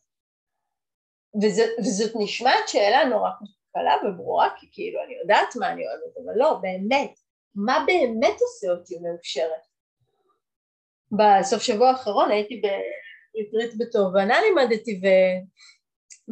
[1.81, 3.29] וזאת, נשמעת שאלה נורא
[3.73, 7.19] קלה וברורה, כי כאילו אני יודעת מה אני אוהבת, אבל לא, באמת,
[7.55, 9.69] מה באמת עושה אותי מאושרת?
[11.11, 15.07] בסוף שבוע האחרון הייתי בריטריט בתובנה לימדתי ו...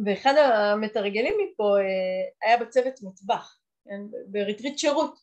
[0.06, 4.00] ואחד המתרגלים מפה אה, היה בצוות מטבח, כן?
[4.26, 5.14] בריטריט שירות.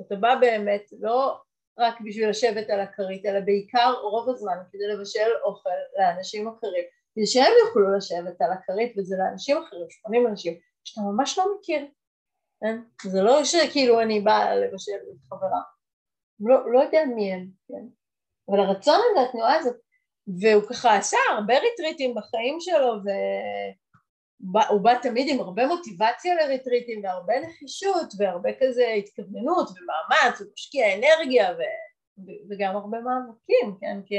[0.00, 1.36] אתה בא באמת לא
[1.78, 7.26] רק בשביל לשבת על הכרית, אלא בעיקר רוב הזמן כדי לבשל אוכל לאנשים אחרים, כדי
[7.26, 11.86] שהם יוכלו לשבת על הכרית, וזה לאנשים אחרים, 80 אנשים, שאתה ממש לא מכיר.
[12.60, 12.80] כן?
[13.02, 15.60] זה לא שכאילו אני באה לבשל עם חברה,
[16.40, 17.86] לא, לא יודע מי הם, כן?
[18.48, 19.76] אבל הרצון הזה, התנועה הזאת,
[20.40, 23.08] והוא ככה עשה הרבה ריטריטים בחיים שלו, ו...
[24.68, 31.52] הוא בא תמיד עם הרבה מוטיבציה לריטריטים והרבה נחישות והרבה כזה התכווננות ומאמץ ומשקיע אנרגיה
[31.52, 31.60] ו,
[32.50, 34.00] וגם הרבה מאבקים, כן?
[34.06, 34.14] כי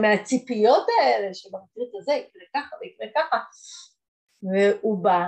[0.00, 3.38] מהציפיות האלה שבריטריט הזה יקרה ככה ויקרה ככה
[4.42, 5.20] והוא בא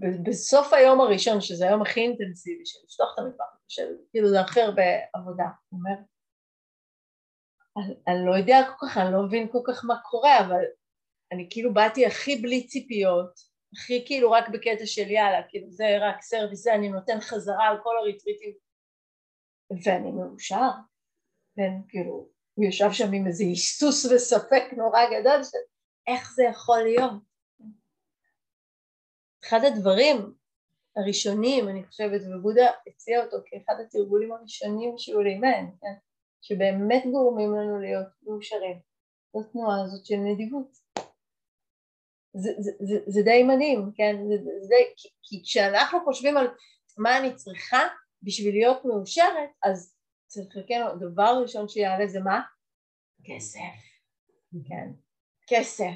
[0.00, 4.70] ובסוף היום הראשון שזה היום הכי אינטנסיבי של לפתוח את המטבח של כאילו זה אחר
[4.70, 6.00] בעבודה הוא אומר
[8.08, 10.64] אני לא יודע כל כך, אני לא מבין כל כך מה קורה אבל
[11.32, 13.40] אני כאילו באתי הכי בלי ציפיות,
[13.74, 17.76] הכי כאילו רק בקטע של יאללה, כאילו זה רק סרוויס, זה אני נותן חזרה על
[17.82, 18.52] כל הריטריטים,
[19.84, 20.70] ואני מאושר,
[21.56, 25.58] כן, כאילו, הוא ישב שם עם איזה היסוס וספק נורא גדול של
[26.06, 27.12] איך זה יכול להיות.
[29.44, 30.16] אחד הדברים
[30.96, 35.94] הראשונים, אני חושבת, ובודה הציע אותו כאחד התרגולים הראשונים שהוא לימד, כן?
[36.40, 38.80] שבאמת גורמים לנו להיות מאושרים,
[39.32, 40.70] זו תנועה הזאת של נדיבות.
[42.34, 44.16] זה, זה, זה, זה די מדהים, כן?
[44.28, 46.46] זה, זה, כי, כי כשאנחנו חושבים על
[46.98, 47.82] מה אני צריכה
[48.22, 49.97] בשביל להיות מאושרת, אז
[50.28, 52.40] צריך כן, הדבר הראשון שיעלה זה מה?
[53.24, 53.60] כסף,
[54.68, 54.90] כן,
[55.46, 55.94] כסף.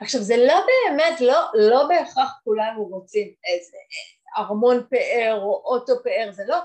[0.00, 3.76] עכשיו זה לא באמת, לא, לא בהכרח כולנו רוצים איזה
[4.38, 6.56] ארמון פאר או אוטו פאר, זה לא,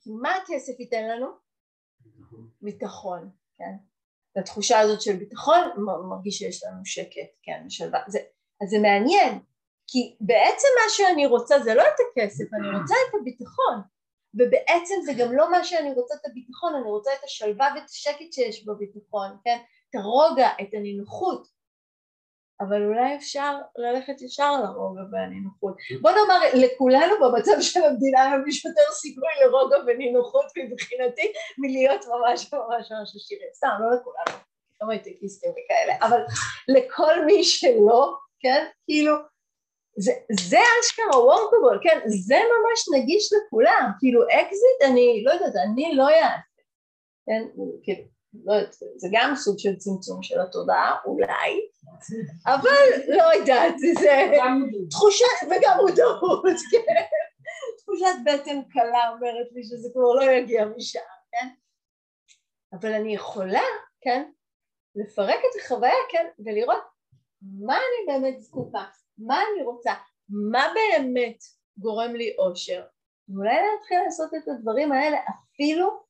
[0.00, 1.26] כי מה הכסף ייתן לנו?
[2.62, 3.74] ביטחון, כן?
[4.36, 5.60] והתחושה הזאת של ביטחון
[6.08, 8.18] מרגיש שיש לנו שקט, כן, שלווה, זה,
[8.62, 9.38] אז זה מעניין,
[9.86, 13.80] כי בעצם מה שאני רוצה זה לא את הכסף, אני רוצה את הביטחון,
[14.38, 18.32] ובעצם זה גם לא מה שאני רוצה את הביטחון, אני רוצה את השלווה ואת השקט
[18.32, 19.58] שיש בביטחון, כן,
[19.90, 21.54] את הרוגע, את הנינוחות,
[22.60, 25.76] אבל אולי אפשר ללכת ישר לרוגע והנינוחות.
[26.00, 32.52] בוא נאמר, לכולנו במצב של המדינה היום יש יותר סיכוי לרוגע ונינוחות מבחינתי מלהיות ממש
[32.52, 33.48] ממש ממש עשירים.
[33.54, 34.42] סתם, לא לכולנו,
[34.82, 36.20] לא הייטקיסטים וכאלה, אבל
[36.68, 39.14] לכל מי שלא, כן, כאילו,
[39.96, 45.94] זה, זה אשכרה workable, כן, זה ממש נגיש לכולם, כאילו אקזיט אני, לא יודעת, אני
[45.94, 46.36] לא אעשה,
[47.26, 47.42] כן,
[47.82, 48.04] כאילו,
[48.44, 51.60] לא יודעת, זה גם סוג של צמצום של התודעה, אולי,
[52.46, 54.32] אבל לא יודעת, זה
[54.90, 57.02] תחושה, וגם מודעות, כן,
[57.78, 61.00] תחושת בטן קלה אומרת לי שזה כבר לא יגיע משם,
[61.32, 61.48] כן,
[62.72, 63.62] אבל אני יכולה,
[64.00, 64.30] כן,
[64.96, 66.82] לפרק את החוויה, כן, ולראות
[67.60, 68.84] מה אני באמת זקוקה,
[69.18, 69.92] מה אני רוצה,
[70.28, 71.38] מה באמת
[71.78, 72.84] גורם לי אושר,
[73.28, 76.04] ואולי להתחיל לעשות את הדברים האלה אפילו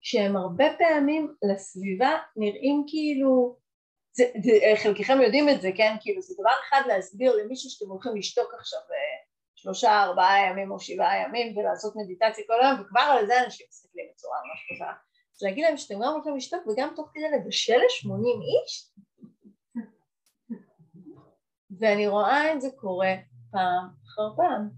[0.00, 3.56] שהם הרבה פעמים לסביבה נראים כאילו,
[4.12, 5.94] זה, זה, חלקכם יודעים את זה, כן?
[6.00, 10.80] כאילו זה דבר אחד להסביר למישהו שאתם הולכים לשתוק עכשיו אה, שלושה, ארבעה ימים או
[10.80, 14.92] שבעה ימים ולעשות מדיטציה כל היום, וכבר על זה אנשים מסתכלים בצורה ממש טובה.
[15.36, 18.90] אז להגיד להם שאתם גם הולכים לשתוק וגם תוך כדי לבשל לשמונים איש,
[21.80, 23.14] ואני רואה את זה קורה
[23.50, 24.68] פעם אחר פעם.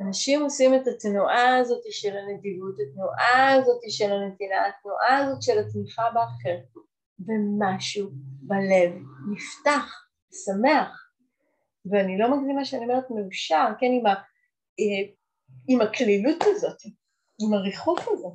[0.00, 6.02] אנשים עושים את התנועה הזאת של הנדיבות, התנועה הזאת של הנתינה, התנועה הזאת של התמיכה
[6.14, 6.56] באחר,
[7.18, 8.10] ומשהו
[8.42, 8.92] בלב
[9.32, 10.06] נפתח,
[10.44, 11.10] שמח,
[11.86, 14.14] ואני לא מגזימה שאני אומרת מאושר, כן, עם, ה,
[14.80, 15.12] אה,
[15.68, 16.82] עם הכלילות הזאת,
[17.40, 18.28] עם הריחוף הזה.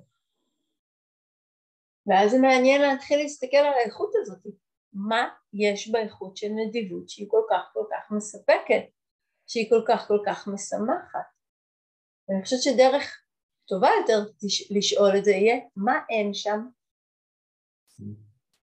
[2.08, 4.40] ואז זה מעניין להתחיל להסתכל על האיכות הזאת,
[4.94, 8.84] מה יש באיכות של נדיבות שהיא כל כך כל כך מספקת.
[9.50, 11.28] שהיא כל כך כל כך משמחת.
[12.30, 13.22] ואני חושבת שדרך
[13.68, 14.32] טובה יותר
[14.72, 16.60] לשאול את זה יהיה, מה אין שם?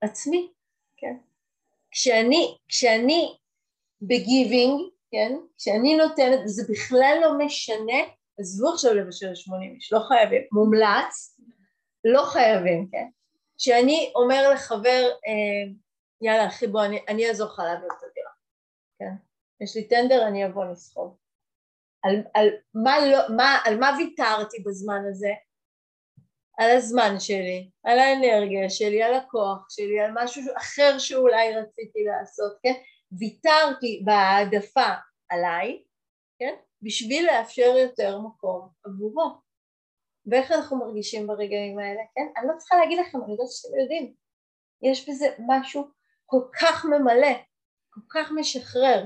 [0.01, 0.51] עצמי,
[0.97, 1.17] כן?
[1.91, 3.38] כשאני, כשאני
[4.01, 5.36] בגיבינג, כן?
[5.58, 7.97] כשאני נותנת, זה בכלל לא משנה,
[8.39, 11.39] עזבו עכשיו לבשל 80 איש, לא חייבים, מומלץ,
[12.06, 13.08] לא חייבים, כן?
[13.58, 15.73] כשאני אומר לחבר, אה,
[16.21, 18.32] יאללה אחי בוא אני, אני אעזור לך להעביר את הדירה,
[18.99, 19.15] כן?
[19.63, 21.17] יש לי טנדר אני אבוא לסחוב.
[22.04, 25.34] על, על, מה לא, מה, על מה ויתרתי בזמן הזה?
[26.58, 32.58] על הזמן שלי, על האנרגיה שלי, על הכוח שלי, על משהו אחר שאולי רציתי לעשות,
[32.63, 32.73] כן?
[33.19, 34.89] ויתרתי בהעדפה
[35.30, 35.84] עליי,
[36.39, 36.56] כן?
[36.82, 39.32] בשביל לאפשר יותר מקום עבורו.
[40.25, 42.28] ואיך אנחנו מרגישים ברגעים האלה, כן?
[42.38, 44.13] אני לא צריכה להגיד לכם, אני יודעת שאתם יודעים.
[44.82, 45.88] יש בזה משהו
[46.25, 47.33] כל כך ממלא,
[47.89, 49.05] כל כך משחרר.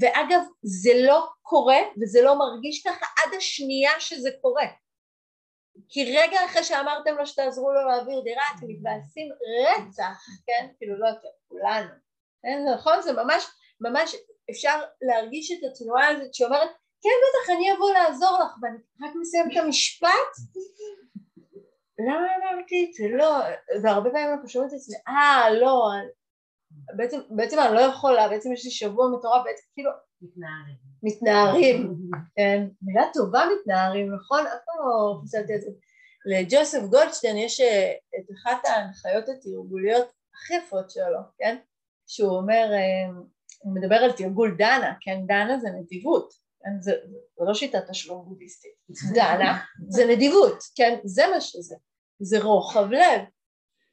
[0.00, 4.66] ואגב, זה לא קורה וזה לא מרגיש ככה עד השנייה שזה קורה.
[5.88, 9.28] כי רגע אחרי שאמרתם לו שתעזרו לו להעביר דירה, אתם מתבאסים
[9.60, 10.66] רצח, כן?
[10.78, 11.90] כאילו לא יותר, כולנו.
[12.42, 12.64] כן?
[12.74, 13.02] נכון?
[13.02, 13.46] זה ממש,
[13.80, 14.16] ממש
[14.50, 16.70] אפשר להרגיש את התנועה הזאת שאומרת,
[17.02, 20.32] כן בטח אני אבוא לעזור לך, ואני רק מסיים את המשפט?
[21.98, 23.04] למה אמרתי את זה?
[23.16, 23.38] לא,
[23.82, 25.88] והרבה פעמים אנחנו שומעים את עצמי, אה, לא,
[26.96, 29.90] בעצם, בעצם אני לא יכולה, בעצם יש לי שבוע מטורף, בעצם כאילו...
[30.22, 30.76] מתנערים.
[31.02, 31.96] מתנערים,
[32.36, 32.66] כן.
[32.82, 34.46] מילה טובה מתנערים, נכון?
[34.46, 35.70] אף פעם לא חשבתי את זה.
[36.26, 41.56] לג'וסף גולדשטיין יש אה, את אחת ההנחיות התרגוליות הכי יפות שלו, כן?
[42.06, 43.14] שהוא אומר, אה,
[43.58, 45.18] הוא מדבר על תרגול דנה, כן?
[45.26, 46.70] דנה זה נדיבות, כן?
[46.80, 46.92] זה,
[47.38, 48.72] זה לא שיטת תשלום בודהיסטית.
[49.14, 50.98] דנה זה נדיבות, כן?
[51.04, 51.76] זה מה שזה.
[52.20, 53.20] זה רוחב לב.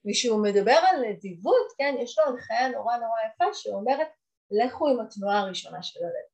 [0.09, 4.07] וכשהוא מדבר על נדיבות, כן, יש לו הנחיה נורא נורא יפה שאומרת
[4.51, 6.31] לכו עם התנועה הראשונה של הלב.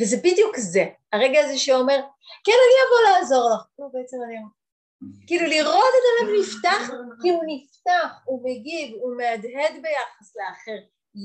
[0.00, 1.96] וזה בדיוק זה, הרגע הזה שאומר
[2.44, 4.36] כן אני אבוא לעזור לך, לא בעצם אני
[5.26, 10.78] כאילו לראות את הלב נפתח, כי הוא נפתח, הוא מגיב, הוא מהדהד ביחס לאחר,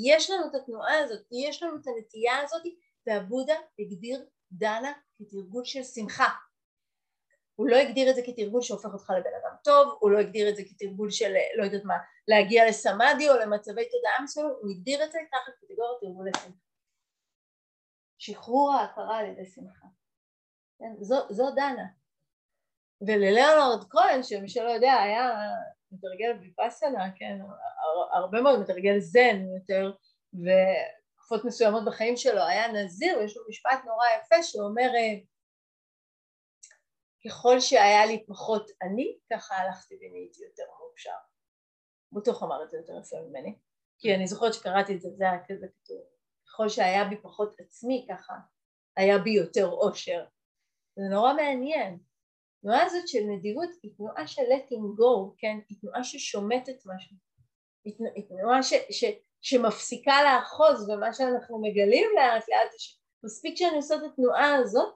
[0.06, 2.62] יש לנו את התנועה הזאת, יש לנו את הנטייה הזאת,
[3.08, 6.30] והבודה הגדיר דנה כתרגול של שמחה,
[7.56, 10.56] הוא לא הגדיר את זה כתרגול שהופך אותך לבן אדם טוב, הוא לא הגדיר את
[10.56, 15.12] זה כתרגול של לא יודעת מה, להגיע לסמאדי או למצבי תודעה מסוימים, הוא הגדיר את
[15.12, 16.58] זה תחת קטגוריית תרגולי שמחה.
[18.18, 19.88] שחרור ההכרה על ידי שמחה.
[20.80, 20.94] כן?
[21.00, 21.86] זו, זו דנה.
[23.08, 25.32] וללאונרד כהן, שמי שלא יודע, היה
[25.92, 27.40] מתרגל ויפאסנה, כן,
[28.14, 29.92] הרבה מאוד מתרגל זן יותר,
[30.34, 34.90] ותקופות מסוימות בחיים שלו היה נזיר, ויש לו משפט נורא יפה שאומר
[37.28, 41.16] ככל שהיה לי פחות אני, ככה הלכתי ונהייתי יותר מאושר.
[42.12, 43.56] בטוח אמר את זה יותר יפה ממני,
[44.00, 46.02] כי אני זוכרת שקראתי את זה, זה היה כזה כתוב.
[46.48, 48.34] ככל שהיה בי פחות עצמי, ככה
[48.98, 50.26] היה בי יותר אושר.
[50.96, 52.00] זה נורא מעניין.
[52.58, 55.58] התנועה הזאת של נדיבות היא תנועה של letting go, כן?
[55.70, 57.18] היא תנועה ששומטת משהו.
[57.86, 59.04] היא תנועה ש, ש,
[59.42, 64.96] שמפסיקה לאחוז, ומה שאנחנו מגלים לאט לאט זה שמספיק שאני עושה את התנועה הזאת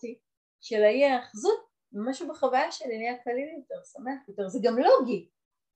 [0.62, 1.67] של האי האחזות,
[2.06, 5.30] משהו בחוויה שלי נהיה קליל יותר, שמח יותר, זה גם לוגי,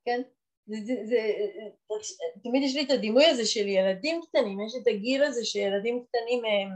[0.05, 0.21] כן?
[0.67, 1.17] זה, זה, זה,
[2.43, 6.45] תמיד יש לי את הדימוי הזה של ילדים קטנים, יש את הגיל הזה שילדים קטנים
[6.45, 6.69] הם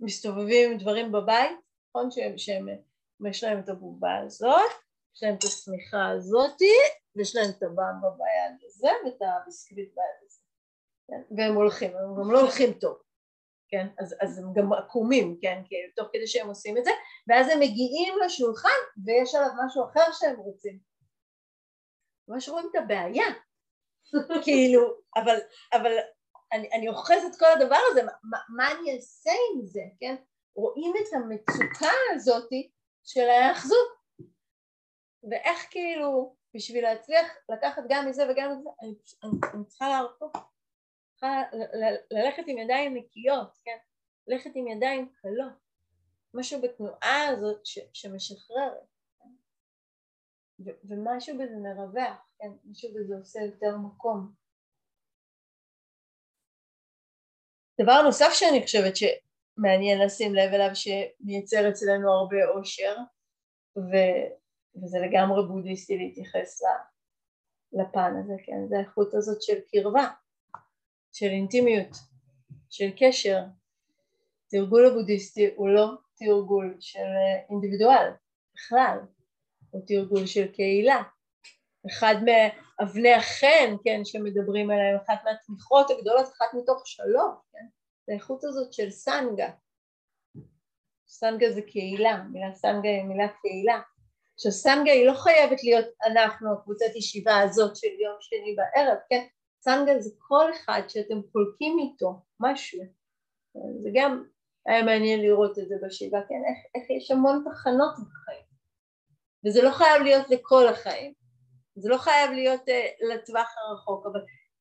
[0.00, 1.58] מסתובבים עם דברים בבית,
[1.88, 2.10] נכון?
[2.10, 2.68] שהם, שהם,
[3.28, 4.70] יש להם את הבובה הזאת,
[5.16, 6.74] יש להם את השמיכה הזאתי,
[7.16, 10.40] ויש להם את הבמבה ביד הזה ואת הביסקוויט ביד הזה,
[11.08, 11.36] כן?
[11.36, 12.98] והם הולכים, הם גם לא הולכים טוב,
[13.68, 13.86] כן?
[13.98, 15.62] אז, אז הם גם עקומים, כן?
[15.68, 16.90] כי תוך כדי שהם עושים את זה,
[17.28, 20.78] ואז הם מגיעים לשולחן ויש עליו משהו אחר שהם רוצים.
[22.28, 23.26] ממש רואים את הבעיה.
[24.44, 25.38] כאילו, אבל,
[25.72, 25.92] אבל
[26.52, 30.14] אני, אני אוחז את כל הדבר הזה, מה, מה אני אעשה עם זה, כן?
[30.56, 32.48] רואים את המצוקה הזאת
[33.04, 33.88] של ההאחזות.
[35.30, 38.94] ואיך כאילו, בשביל להצליח לקחת גם מזה וגם מזה, אני,
[39.24, 40.53] אני, אני צריכה להרפות.
[41.24, 41.56] צריכה
[42.10, 43.76] ללכת עם ידיים נקיות, כן?
[44.26, 45.52] ללכת עם ידיים קלות.
[46.34, 48.86] משהו בתנועה הזאת ש, שמשחררת.
[49.18, 49.28] כן?
[50.84, 52.48] ומשהו בזה מרווח, כן?
[52.64, 54.32] משהו בזה עושה יותר מקום.
[57.80, 62.96] דבר נוסף שאני חושבת שמעניין לשים לב אליו שמייצר אצלנו הרבה אושר
[63.76, 64.34] ו-
[64.82, 66.62] וזה לגמרי בודהיסטי להתייחס
[67.72, 68.68] לפן הזה, כן?
[68.68, 70.23] זה האיכות הזאת של קרבה.
[71.14, 71.96] של אינטימיות,
[72.70, 73.40] של קשר.
[74.50, 75.86] תרגול הבודהיסטי הוא לא
[76.18, 76.98] תרגול של
[77.50, 78.10] אינדיבידואל
[78.54, 78.98] בכלל,
[79.70, 81.02] הוא תרגול של קהילה.
[81.90, 87.66] אחד מאבני החן, כן, שמדברים עליהם, אחת מהתמיכות הגדולות, אחת מתוך שלוש, כן,
[88.06, 89.50] זה האיכות הזאת של סנגה,
[91.08, 93.80] סנגה זה קהילה, מילה סנגה היא מילה קהילה.
[94.34, 99.26] עכשיו סנגה היא לא חייבת להיות אנחנו, הקבוצת ישיבה הזאת של יום שני בערב, כן?
[99.64, 102.82] סנגה זה כל אחד שאתם חולקים איתו משהו.
[103.82, 104.24] זה גם
[104.66, 106.42] היה מעניין לראות את זה בשבעה, כן?
[106.48, 108.44] איך, איך יש המון תחנות בחיים.
[109.46, 111.12] וזה לא חייב להיות לכל החיים.
[111.76, 114.20] זה לא חייב להיות uh, לטווח הרחוק, אבל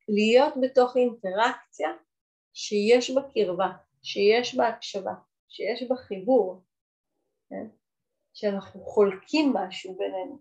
[0.09, 1.89] להיות בתוך אינטראקציה
[2.53, 3.67] שיש בה קרבה,
[4.03, 5.13] שיש בה הקשבה,
[5.49, 6.61] שיש בה חיבור,
[7.49, 7.67] כן?
[8.33, 10.39] שאנחנו חולקים משהו בינינו.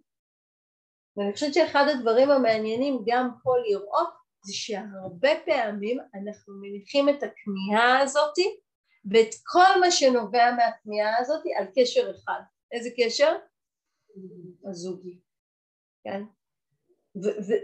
[1.16, 8.00] ואני חושבת שאחד הדברים המעניינים גם פה לראות זה שהרבה פעמים אנחנו מניחים את הכמיהה
[8.00, 8.56] הזאתי
[9.10, 12.40] ואת כל מה שנובע מהכמיהה הזאתי על קשר אחד.
[12.72, 13.36] איזה קשר?
[14.70, 15.18] הזוגי,
[16.04, 16.22] כן?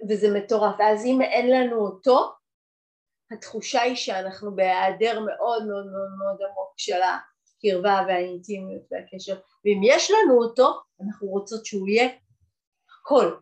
[0.08, 0.74] וזה מטורף.
[0.78, 2.32] ואז אם אין לנו אותו,
[3.30, 10.10] התחושה היא שאנחנו בהיעדר מאוד מאוד מאוד מאוד עמוק של הקרבה והאינטימיות והקשר, ואם יש
[10.10, 12.08] לנו אותו, אנחנו רוצות שהוא יהיה
[12.90, 13.36] הכל,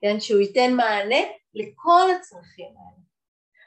[0.00, 0.20] כן?
[0.20, 3.08] שהוא ייתן מענה לכל הצרכים האלה.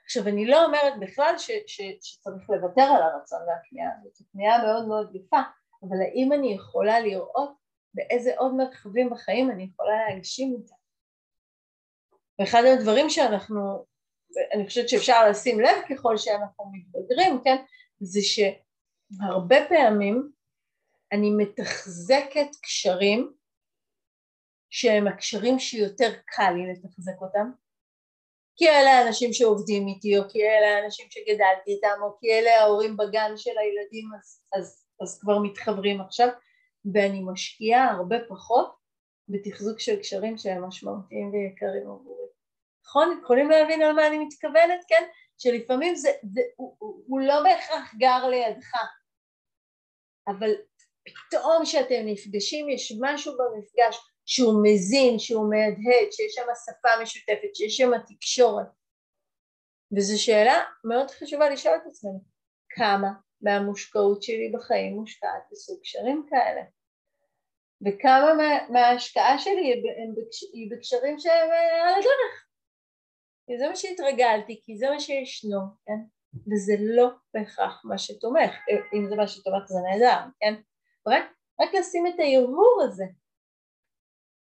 [0.06, 4.88] עכשיו אני לא אומרת בכלל ש, ש, שצריך לוותר על הרצון והכניעה, זאת כניעה מאוד
[4.88, 5.42] מאוד יפה,
[5.84, 7.54] אבל האם אני יכולה לראות
[7.94, 10.76] באיזה עוד מרחבים בחיים אני יכולה להגשים אותה?
[12.40, 13.86] ואחד הדברים שאנחנו,
[14.54, 17.56] אני חושבת שאפשר לשים לב ככל שאנחנו מתבגרים, כן,
[18.00, 20.32] זה שהרבה פעמים
[21.12, 23.34] אני מתחזקת קשרים
[24.70, 27.52] שהם הקשרים שיותר קל לי לתחזק אותם,
[28.56, 32.98] כי אלה האנשים שעובדים איתי, או כי אלה האנשים שגדלתי איתם, או כי אלה ההורים
[32.98, 36.28] בגן של הילדים, אז, אז, אז כבר מתחברים עכשיו,
[36.94, 38.76] ואני משקיעה הרבה פחות
[39.28, 42.28] בתחזוק של קשרים שהם משמעותיים ויקרים עבורי.
[42.86, 43.20] נכון?
[43.24, 45.04] יכולים להבין על מה אני מתכוונת, כן?
[45.38, 48.74] שלפעמים זה, זה הוא, הוא, הוא לא בהכרח גר לידך,
[50.28, 50.52] אבל
[51.06, 57.78] פתאום כשאתם נפגשים יש משהו במפגש שהוא מזין, שהוא מהדהד, שיש שם שפה משותפת, שיש
[57.78, 58.68] שם תקשורת.
[59.98, 62.20] וזו שאלה מאוד חשובה לשאול את עצמנו,
[62.70, 63.10] כמה
[63.42, 66.62] מהמושקעות שלי בחיים מושקעת בסוג קשרים כאלה?
[67.86, 69.74] וכמה מה, מההשקעה שלי
[70.54, 72.46] היא בקשרים שהם אה, על הדרך?
[73.48, 76.00] כי זה מה שהתרגלתי, כי זה מה שישנו, כן?
[76.52, 78.52] וזה לא בהכרח מה שתומך,
[78.94, 80.54] אם זה מה שתומך זה נהדר, כן?
[81.08, 81.24] רק,
[81.62, 83.06] רק לשים את ההרהור הזה,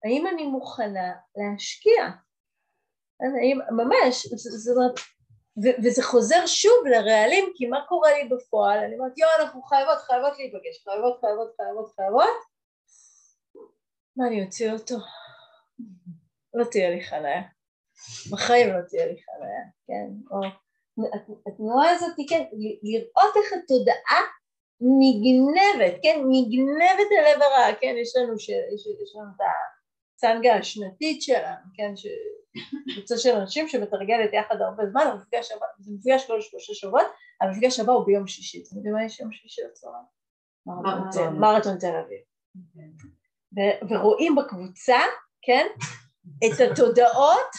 [0.04, 2.02] האם אני מוכנה להשקיע?
[3.20, 4.94] האם, ממש, זאת אומרת,
[5.84, 8.78] וזה חוזר שוב לרעלים, כי מה קורה לי בפועל?
[8.78, 12.38] אני אומרת, יואו, אנחנו חייבות, חייבות להיפגש, חייבות, חייבות, חייבות, חייבות.
[14.16, 14.96] מה, אני אוציא אותו?
[16.54, 17.42] לא תהיה לי חניה.
[18.30, 20.08] בחיים לא תהיה לי חניה, כן?
[20.30, 20.40] או
[21.46, 22.44] התנועה הזאת, כן,
[22.82, 24.22] לראות איך התודעה
[24.80, 27.74] נגנבת, כן, נגנבת אל עבר ה...
[27.80, 28.48] כן, יש לנו, ש...
[28.48, 29.40] יש, יש לנו את
[30.24, 31.92] הסנגה השנתית שלנו, כן,
[32.94, 37.06] קבוצה של אנשים שמתרגלת יחד הרבה זמן, המפגש הבא, זה מפגש כל שלושה שבועות,
[37.40, 40.04] המפגש הבא הוא ביום שישי, אתם יודעים מה יש יום שישי לצהריים?
[41.40, 42.20] מרתון תל אביב.
[43.90, 44.98] ורואים בקבוצה,
[45.42, 45.66] כן,
[46.44, 47.50] את התודעות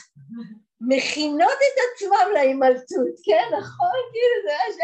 [0.81, 3.99] מכינות את עצמם להימלטות, כן, נכון?
[4.11, 4.77] כאילו זה מה ש...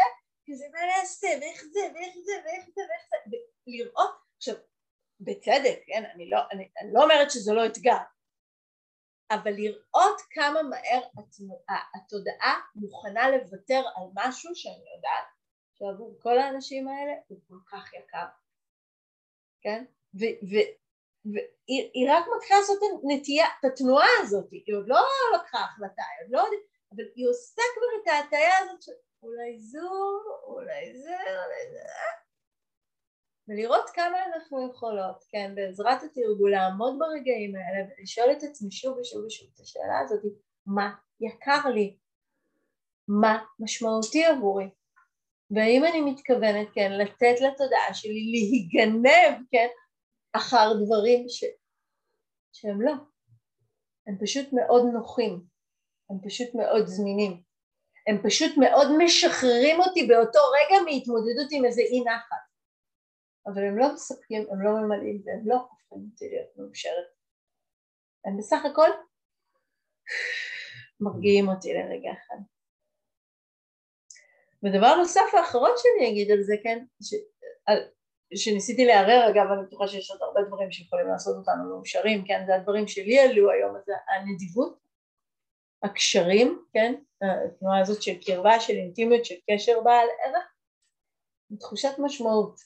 [0.51, 4.55] כזה מה נעשה, ואיך זה, ואיך זה, ואיך זה, ואיך זה, לראות, עכשיו,
[5.19, 7.97] בצדק, כן, אני לא, אני, אני לא אומרת שזה לא אתגר,
[9.31, 11.01] אבל לראות כמה מהר
[11.95, 15.25] התודעה מוכנה לוותר על משהו שאני יודעת
[15.73, 18.25] שעבור כל האנשים האלה הוא כל כך יקר,
[19.61, 19.85] כן?
[20.13, 24.99] והיא רק מתחילה לעשות נטייה, את התנועה הזאת, היא עוד לא
[25.35, 26.43] לקחה החלטה, היא עוד לא,
[26.95, 28.91] אבל היא עושה כבר את ההטייה הזאת של
[29.23, 29.89] אולי זו,
[30.43, 31.83] אולי זה, אולי זה,
[33.49, 39.25] ולראות כמה אנחנו יכולות, כן, בעזרת התרגול לעמוד ברגעים האלה ולשאול את עצמי שוב ושוב
[39.25, 40.21] ושוב את השאלה הזאת,
[40.65, 41.97] מה יקר לי?
[43.07, 44.69] מה משמעותי עבורי?
[45.51, 49.67] והאם אני מתכוונת, כן, לתת לתודעה שלי להיגנב, כן,
[50.33, 51.43] אחר דברים ש...
[52.53, 52.93] שהם לא.
[54.07, 55.41] הם פשוט מאוד נוחים,
[56.09, 57.41] הם פשוט מאוד זמינים,
[58.07, 62.48] הם פשוט מאוד משחררים אותי באותו רגע מהתמודדות עם איזה אי נחת.
[63.47, 67.07] אבל הם לא מספקים, הם לא ממלאים והם לא הופכים אותי להיות מאושרת.
[68.25, 68.89] הם בסך הכל
[70.99, 72.37] מרגיעים אותי לרגע אחד.
[74.63, 77.13] ודבר נוסף האחרון שאני אגיד על זה, כן, ש...
[77.65, 77.77] על...
[78.35, 82.55] שניסיתי לערער, אגב אני בטוחה שיש עוד הרבה דברים שיכולים לעשות אותנו מאושרים, כן, זה
[82.55, 84.79] הדברים שלי עלו היום, אז הנדיבות,
[85.83, 90.53] הקשרים, כן, התנועה הזאת של קרבה, של אינטימיות, של קשר בעל ערך,
[91.59, 92.61] תחושת משמעות,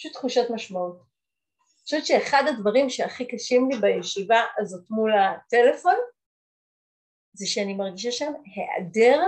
[0.00, 0.96] פשוט תחושת משמעות.
[0.96, 5.94] אני חושבת שאחד הדברים שהכי קשים לי בישיבה הזאת מול הטלפון
[7.32, 9.20] זה שאני מרגישה שם היעדר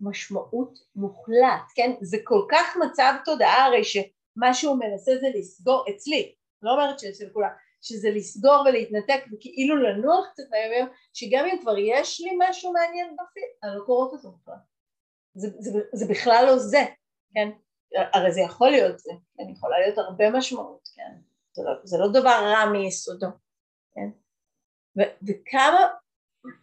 [0.00, 1.90] משמעות מוחלט, כן?
[2.00, 7.30] זה כל כך מצב תודעה הרי שמה שהוא מנסה זה לסגור אצלי, לא אומרת שאצל
[7.32, 7.50] כולם,
[7.82, 13.44] שזה לסגור ולהתנתק וכאילו לנוח קצת מהימים, שגם אם כבר יש לי משהו מעניין בפיד,
[13.64, 14.54] אני לא קוראת אותו בכלל.
[15.34, 16.84] זה, זה, זה בכלל לא זה,
[17.34, 17.48] כן?
[17.94, 19.48] הרי זה יכול להיות זה, כן?
[19.48, 21.12] יכולה להיות הרבה משמעות, כן?
[21.52, 23.26] זה לא, זה לא דבר רע מיסודו,
[23.94, 24.10] כן?
[24.98, 25.88] ו, וכמה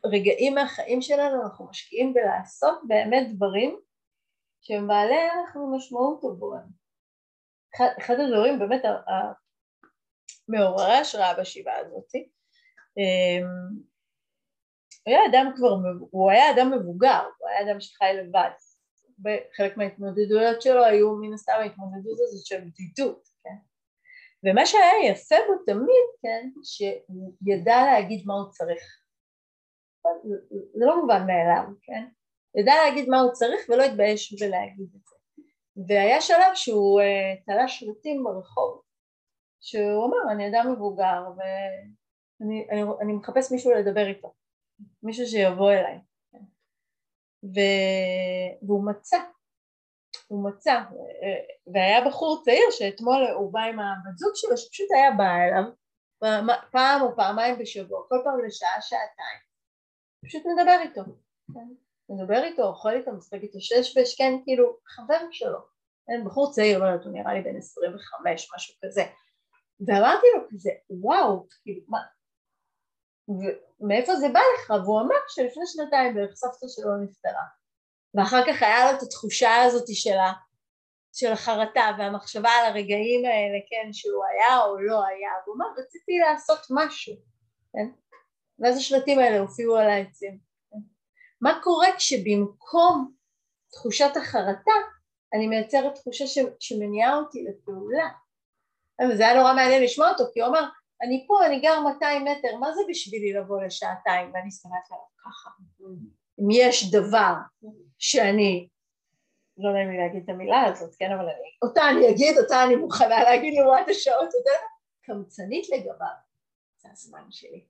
[0.06, 3.80] רגעים מהחיים שלנו אנחנו משקיעים בלעשות באמת דברים
[4.62, 6.70] שהם בעלי ערך ומשמעות עבורנו.
[7.76, 8.82] אחד, אחד הדברים באמת
[10.48, 12.16] מעוררי השראה בשבעה הזאת,
[12.98, 13.48] אמ,
[15.04, 15.70] הוא היה אדם כבר,
[16.12, 18.50] הוא היה אדם מבוגר, הוא היה אדם שחי לבד.
[19.58, 23.56] חלק מההתמודדויות שלו היו מן הסתם ההתמודדות הזאת של בדידות, כן?
[24.44, 28.84] ומה שהיה יפה בו תמיד, כן, שהוא ידע להגיד מה הוא צריך.
[30.74, 32.06] זה לא מובן מאליו, כן?
[32.56, 35.16] ידע להגיד מה הוא צריך ולא התבייש בלהגיד את זה.
[35.88, 38.82] והיה שלב שהוא uh, תלה שלטים ברחוב,
[39.62, 44.34] שהוא אמר, אני אדם מבוגר ואני אני, אני מחפש מישהו לדבר איתו,
[45.04, 46.00] מישהו שיבוא אליי.
[47.56, 47.60] ו...
[48.68, 49.18] והוא מצא,
[50.28, 50.82] הוא מצא,
[51.74, 55.64] והיה בחור צעיר שאתמול הוא בא עם הבת זוג שלו שפשוט היה בא אליו
[56.72, 59.40] פעם או פעמיים בשבוע, כל פעם לשעה, שעתיים,
[60.26, 61.02] פשוט מדבר איתו,
[61.54, 61.68] כן?
[62.10, 65.60] מדבר איתו, אוכל איתו, משחק איתו שש בש, כן, כאילו חבר שלו,
[66.08, 69.04] כן, בחור צעיר, לא יודעת, הוא נראה לי בן עשרים וחמש, משהו כזה,
[69.88, 72.00] ואמרתי לו כזה, וואו, כאילו, מה,
[73.28, 74.70] ומאיפה זה בא לך?
[74.70, 77.44] והוא אמר שלפני שנתיים בערך סבתא שלו נפטרה.
[78.14, 80.18] ואחר כך היה לו את התחושה הזאת של,
[81.14, 86.18] של החרטה והמחשבה על הרגעים האלה, כן, שהוא היה או לא היה, והוא אמר, רציתי
[86.20, 87.16] לעשות משהו,
[87.74, 87.88] כן?
[88.60, 90.40] ואז השלטים האלה הופיעו על העצים.
[91.42, 93.12] מה קורה כשבמקום
[93.72, 94.72] תחושת החרטה,
[95.34, 98.10] אני מייצרת תחושה ש, שמניעה אותי לפעולה?
[99.18, 100.70] זה היה נורא מעניין לשמוע אותו, כי הוא אמר,
[101.06, 104.32] אני פה, אני גר 200 מטר, מה זה בשבילי לבוא לשעתיים?
[104.34, 105.50] ואני הסתכלתי עליו ככה.
[106.40, 107.34] אם יש דבר
[108.00, 108.68] שאני,
[109.58, 112.76] לא נעים לי להגיד את המילה הזאת, כן, אבל אני, אותה אני אגיד, אותה אני
[112.76, 114.60] מוכנה להגיד לעומת השעות, אתה יודע,
[115.02, 116.08] קמצנית לגביו,
[116.78, 117.66] זה הזמן שלי,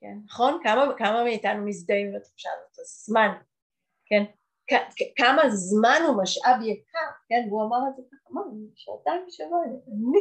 [0.00, 0.60] כן, נכון?
[0.62, 3.28] כמה, כמה מאיתנו מזדהים בתחושה הזאת, הזמן,
[4.06, 4.24] כן,
[5.16, 8.42] כמה זמן הוא משאב יקר, כן, והוא אמר את זה ככה, אמר,
[8.74, 10.20] שעתיים בשבוע, אני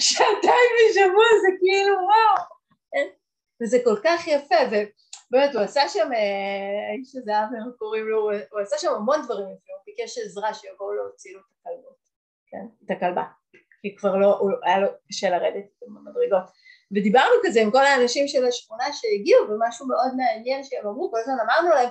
[0.00, 2.46] שעתיים בשבוע זה כאילו וואו,
[3.62, 8.60] וזה כל כך יפה, ובאמת הוא עשה שם, אה, האיש הזה אבנר קוראים לו, הוא
[8.60, 11.96] עשה שם המון דברים הוא ביקש עזרה שיבואו להוציא לו את הכלבות,
[12.46, 13.24] כן, את הכלבה,
[13.82, 16.50] כי כבר לא, היה לו קשה לרדת במדרגות,
[16.92, 21.36] ודיברנו כזה עם כל האנשים של השכונה שהגיעו, ומשהו מאוד מעניין שהם אמרו, כל הזמן
[21.44, 21.88] אמרנו להם,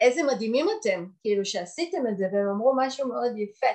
[0.00, 3.66] איזה מדהימים אתם, כאילו שעשיתם את זה, והם אמרו משהו מאוד יפה,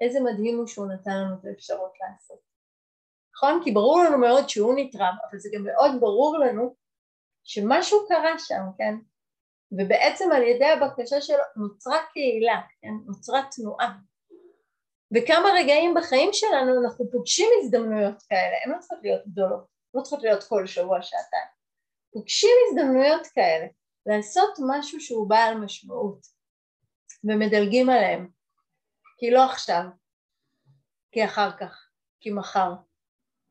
[0.00, 2.38] איזה מדהים הוא שהוא נתן לנו את האפשרות לעשות.
[3.36, 3.60] נכון?
[3.64, 6.74] כי ברור לנו מאוד שהוא נתרם, אבל זה גם מאוד ברור לנו
[7.44, 8.94] שמשהו קרה שם, כן?
[9.72, 12.92] ובעצם על ידי הבקשה שלו נוצרה קהילה, כן?
[13.06, 13.94] נוצרה תנועה.
[15.14, 20.22] וכמה רגעים בחיים שלנו אנחנו פוגשים הזדמנויות כאלה, הן לא צריכות להיות גדולות, לא צריכות
[20.22, 21.48] להיות כל שבוע שעתיים.
[22.12, 23.66] פוגשים הזדמנויות כאלה,
[24.06, 26.26] לעשות משהו שהוא בעל משמעות,
[27.24, 28.37] ומדלגים עליהם.
[29.18, 29.84] כי לא עכשיו,
[31.12, 31.88] כי אחר כך,
[32.20, 32.72] כי מחר.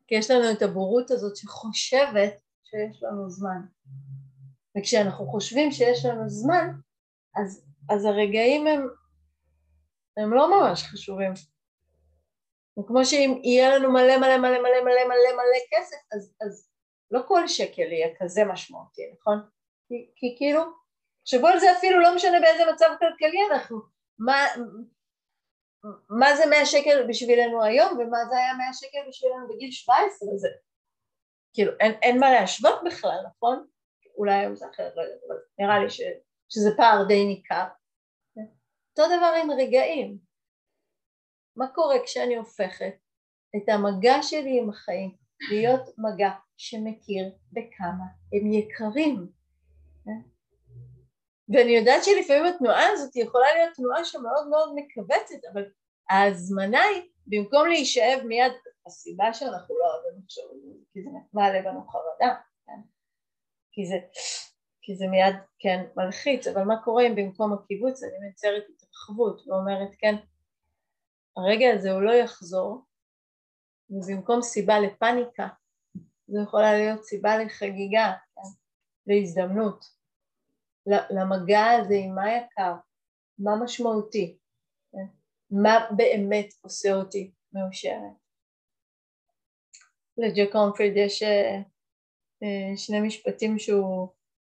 [0.06, 3.60] כי יש לנו את הבורות הזאת שחושבת שיש לנו זמן.
[4.78, 6.70] וכשאנחנו חושבים שיש לנו זמן,
[7.36, 8.88] אז, אז הרגעים הם,
[10.16, 11.32] הם לא ממש חשובים.
[12.80, 16.70] וכמו שאם יהיה לנו מלא מלא מלא מלא מלא מלא מלא כסף, אז, אז
[17.10, 19.38] לא כל שקל יהיה כזה משמעותי, נכון?
[19.88, 20.62] כי, כי כאילו,
[21.22, 23.80] תחשבו על זה אפילו לא משנה באיזה מצב כלכלי אנחנו,
[24.18, 24.36] מה,
[26.08, 30.48] מה זה 100 שקל בשבילנו היום ומה זה היה 100 שקל בשבילנו בגיל 17 זה
[31.54, 33.66] כאילו אין, אין מה להשוות בכלל נכון?
[34.16, 36.00] אולי היום זה אחרת לא יודעת אבל נראה לי ש,
[36.48, 37.64] שזה פער די ניכר.
[38.98, 40.18] אותו דבר עם רגעים.
[41.56, 42.94] מה קורה כשאני הופכת
[43.56, 45.16] את המגע שלי עם החיים
[45.50, 49.37] להיות מגע שמכיר בכמה הם יקרים
[51.48, 55.64] ואני יודעת שלפעמים התנועה הזאת יכולה להיות תנועה שמאוד מאוד מכווצת, אבל
[56.10, 58.52] ההזמנה היא, במקום להישאב מיד,
[58.86, 60.42] הסיבה שאנחנו לא אוהבים זה,
[60.92, 62.34] כי זה מעלה בנו חרדה,
[62.66, 62.80] כן?
[63.72, 63.96] כי זה,
[64.82, 69.90] כי זה מיד, כן, מלחיץ, אבל מה קורה אם במקום הקיבוץ אני מייצרת התרחבות ואומרת,
[69.98, 70.14] כן,
[71.36, 72.84] הרגע הזה הוא לא יחזור,
[73.90, 75.48] ובמקום סיבה לפניקה,
[76.28, 78.48] זו יכולה להיות סיבה לחגיגה, כן?
[79.06, 79.97] להזדמנות,
[81.10, 82.74] למגע הזה עם מה יקר,
[83.38, 84.38] מה משמעותי,
[84.92, 85.06] כן?
[85.50, 88.18] מה באמת עושה אותי מאושרת.
[90.18, 91.56] לג'ק קומפריד יש אה,
[92.42, 94.08] אה, שני משפטים שהוא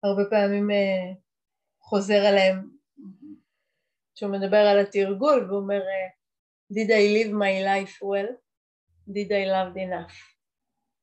[0.04, 1.14] הרבה פעמים אה,
[1.82, 2.70] חוזר עליהם,
[4.16, 5.82] שהוא מדבר על התרגול והוא אומר
[6.74, 8.32] Did I live my life well?
[9.10, 10.16] Did I love enough?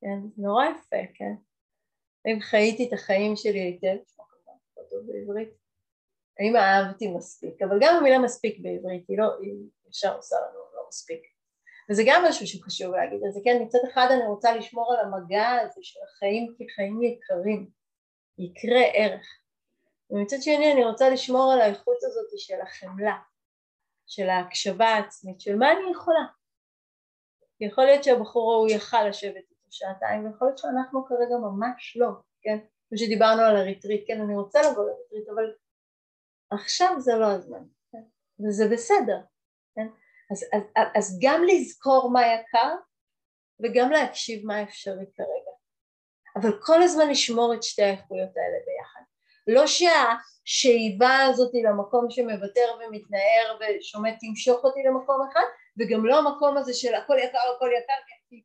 [0.01, 1.33] כן, נורא יפה, כן?
[2.25, 3.97] האם חייתי את החיים שלי היטב,
[5.07, 5.49] בעברית,
[6.39, 9.53] האם אהבתי מספיק, אבל גם המילה מספיק בעברית היא לא, היא
[9.89, 11.21] ישר עושה לנו לא מספיק.
[11.89, 15.79] וזה גם משהו שחשוב להגיד, אז כן, מצד אחד אני רוצה לשמור על המגע הזה
[15.81, 17.69] של החיים כחיים יקרים,
[18.37, 19.27] יקרי ערך,
[20.09, 23.17] ומצד שני אני רוצה לשמור על האיכות הזאת של החמלה,
[24.07, 26.25] של ההקשבה העצמית, של מה אני יכולה.
[27.61, 32.09] יכול להיות שהבחור ההוא יכל לשבת איתו שעתיים, ויכול להיות שאנחנו כרגע ממש לא,
[32.41, 32.57] כן?
[32.89, 35.53] כמו שדיברנו על הריטריט, כן, אני רוצה לבוא לריטריט, אבל
[36.49, 38.03] עכשיו זה לא הזמן, כן?
[38.39, 39.19] וזה בסדר,
[39.75, 39.87] כן?
[40.31, 40.61] אז, אז,
[40.95, 42.75] אז גם לזכור מה יקר
[43.63, 45.51] וגם להקשיב מה אפשרי כרגע.
[46.35, 49.01] אבל כל הזמן לשמור את שתי האיכויות האלה ביחד.
[49.47, 55.45] לא שהשאיבה הזאת למקום שמוותר ומתנער ושומט תמשוך אותי למקום אחד,
[55.79, 57.93] וגם לא המקום הזה של הכל יקר, הכל יקר,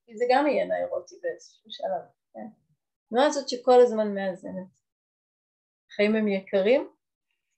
[0.07, 2.03] כי זה גם יהיה נאירוטי באיזשהו שלב,
[2.35, 2.64] כן?
[3.15, 4.81] התנועה הזאת שכל הזמן מאזנת.
[5.91, 6.91] החיים הם יקרים,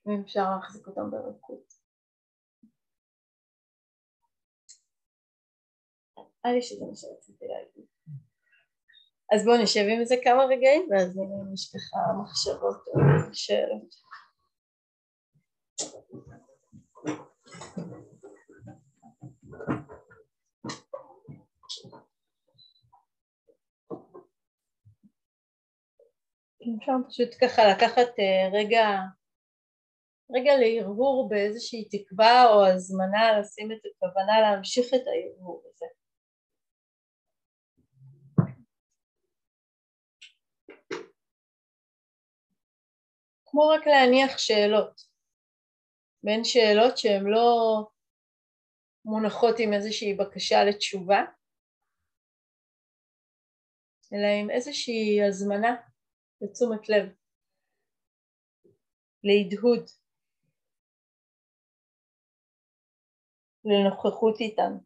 [0.05, 1.73] ואפשר להחזיק אותם ברכות.
[6.17, 7.85] נראה לי שזה מה שרציתי להגיד.
[9.33, 13.95] אז בואו נשב עם זה כמה רגעים, ואז נראה אם יש ככה מחשבות או שאלות.
[26.75, 28.85] אפשר פשוט ככה לקחת אה, רגע,
[30.31, 35.85] רגע להרהור באיזושהי תקווה או הזמנה לשים את הכוונה להמשיך את ההרהור הזה.
[43.45, 45.01] כמו רק להניח שאלות,
[46.23, 47.79] בין שאלות שהן לא
[49.05, 51.23] מונחות עם איזושהי בקשה לתשובה,
[54.13, 55.86] אלא עם איזושהי הזמנה
[56.41, 57.05] לתשומת לב,
[59.23, 59.89] להדהוד,
[63.65, 64.83] לנוכחות איתנו.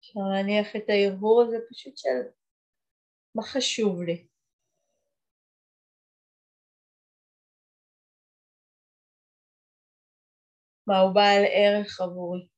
[0.00, 2.18] אפשר להניח את ההרהור הזה פשוט של
[3.34, 4.26] מה חשוב לי.
[10.86, 12.57] מה הוא בעל ערך עבורי.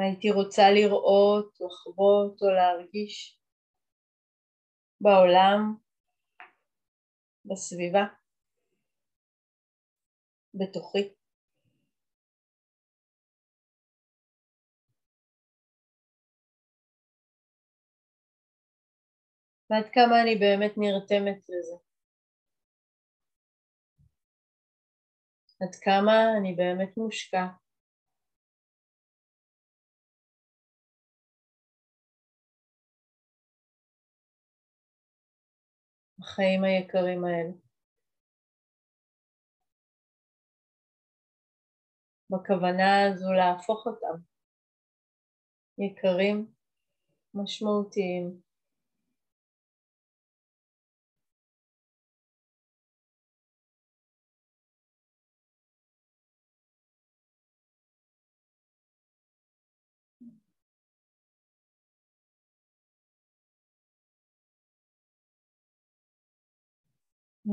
[0.00, 3.40] מה הייתי רוצה לראות, לחוות או להרגיש
[5.00, 5.74] בעולם,
[7.44, 8.04] בסביבה.
[10.54, 11.14] בתוכי.
[19.70, 21.76] ועד כמה אני באמת נרתמת לזה.
[25.60, 27.69] עד כמה אני באמת מושקע.
[36.20, 37.52] החיים היקרים האלה.
[42.30, 44.20] בכוונה הזו להפוך אותם
[45.78, 46.46] יקרים,
[47.34, 48.49] משמעותיים.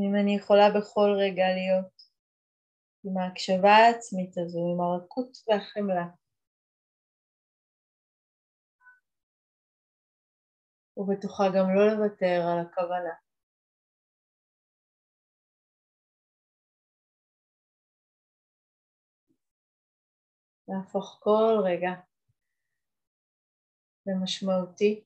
[0.05, 1.93] אם אני יכולה בכל רגע להיות
[3.03, 6.07] עם ההקשבה העצמית הזו, עם הרכות והחמלה.
[10.97, 13.13] ובתוכה גם לא לוותר על הכוונה.
[20.67, 21.89] להפוך כל רגע
[24.05, 25.03] למשמעותי,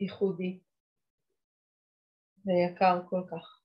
[0.00, 0.60] ייחודי
[2.44, 3.57] ויקר כל כך.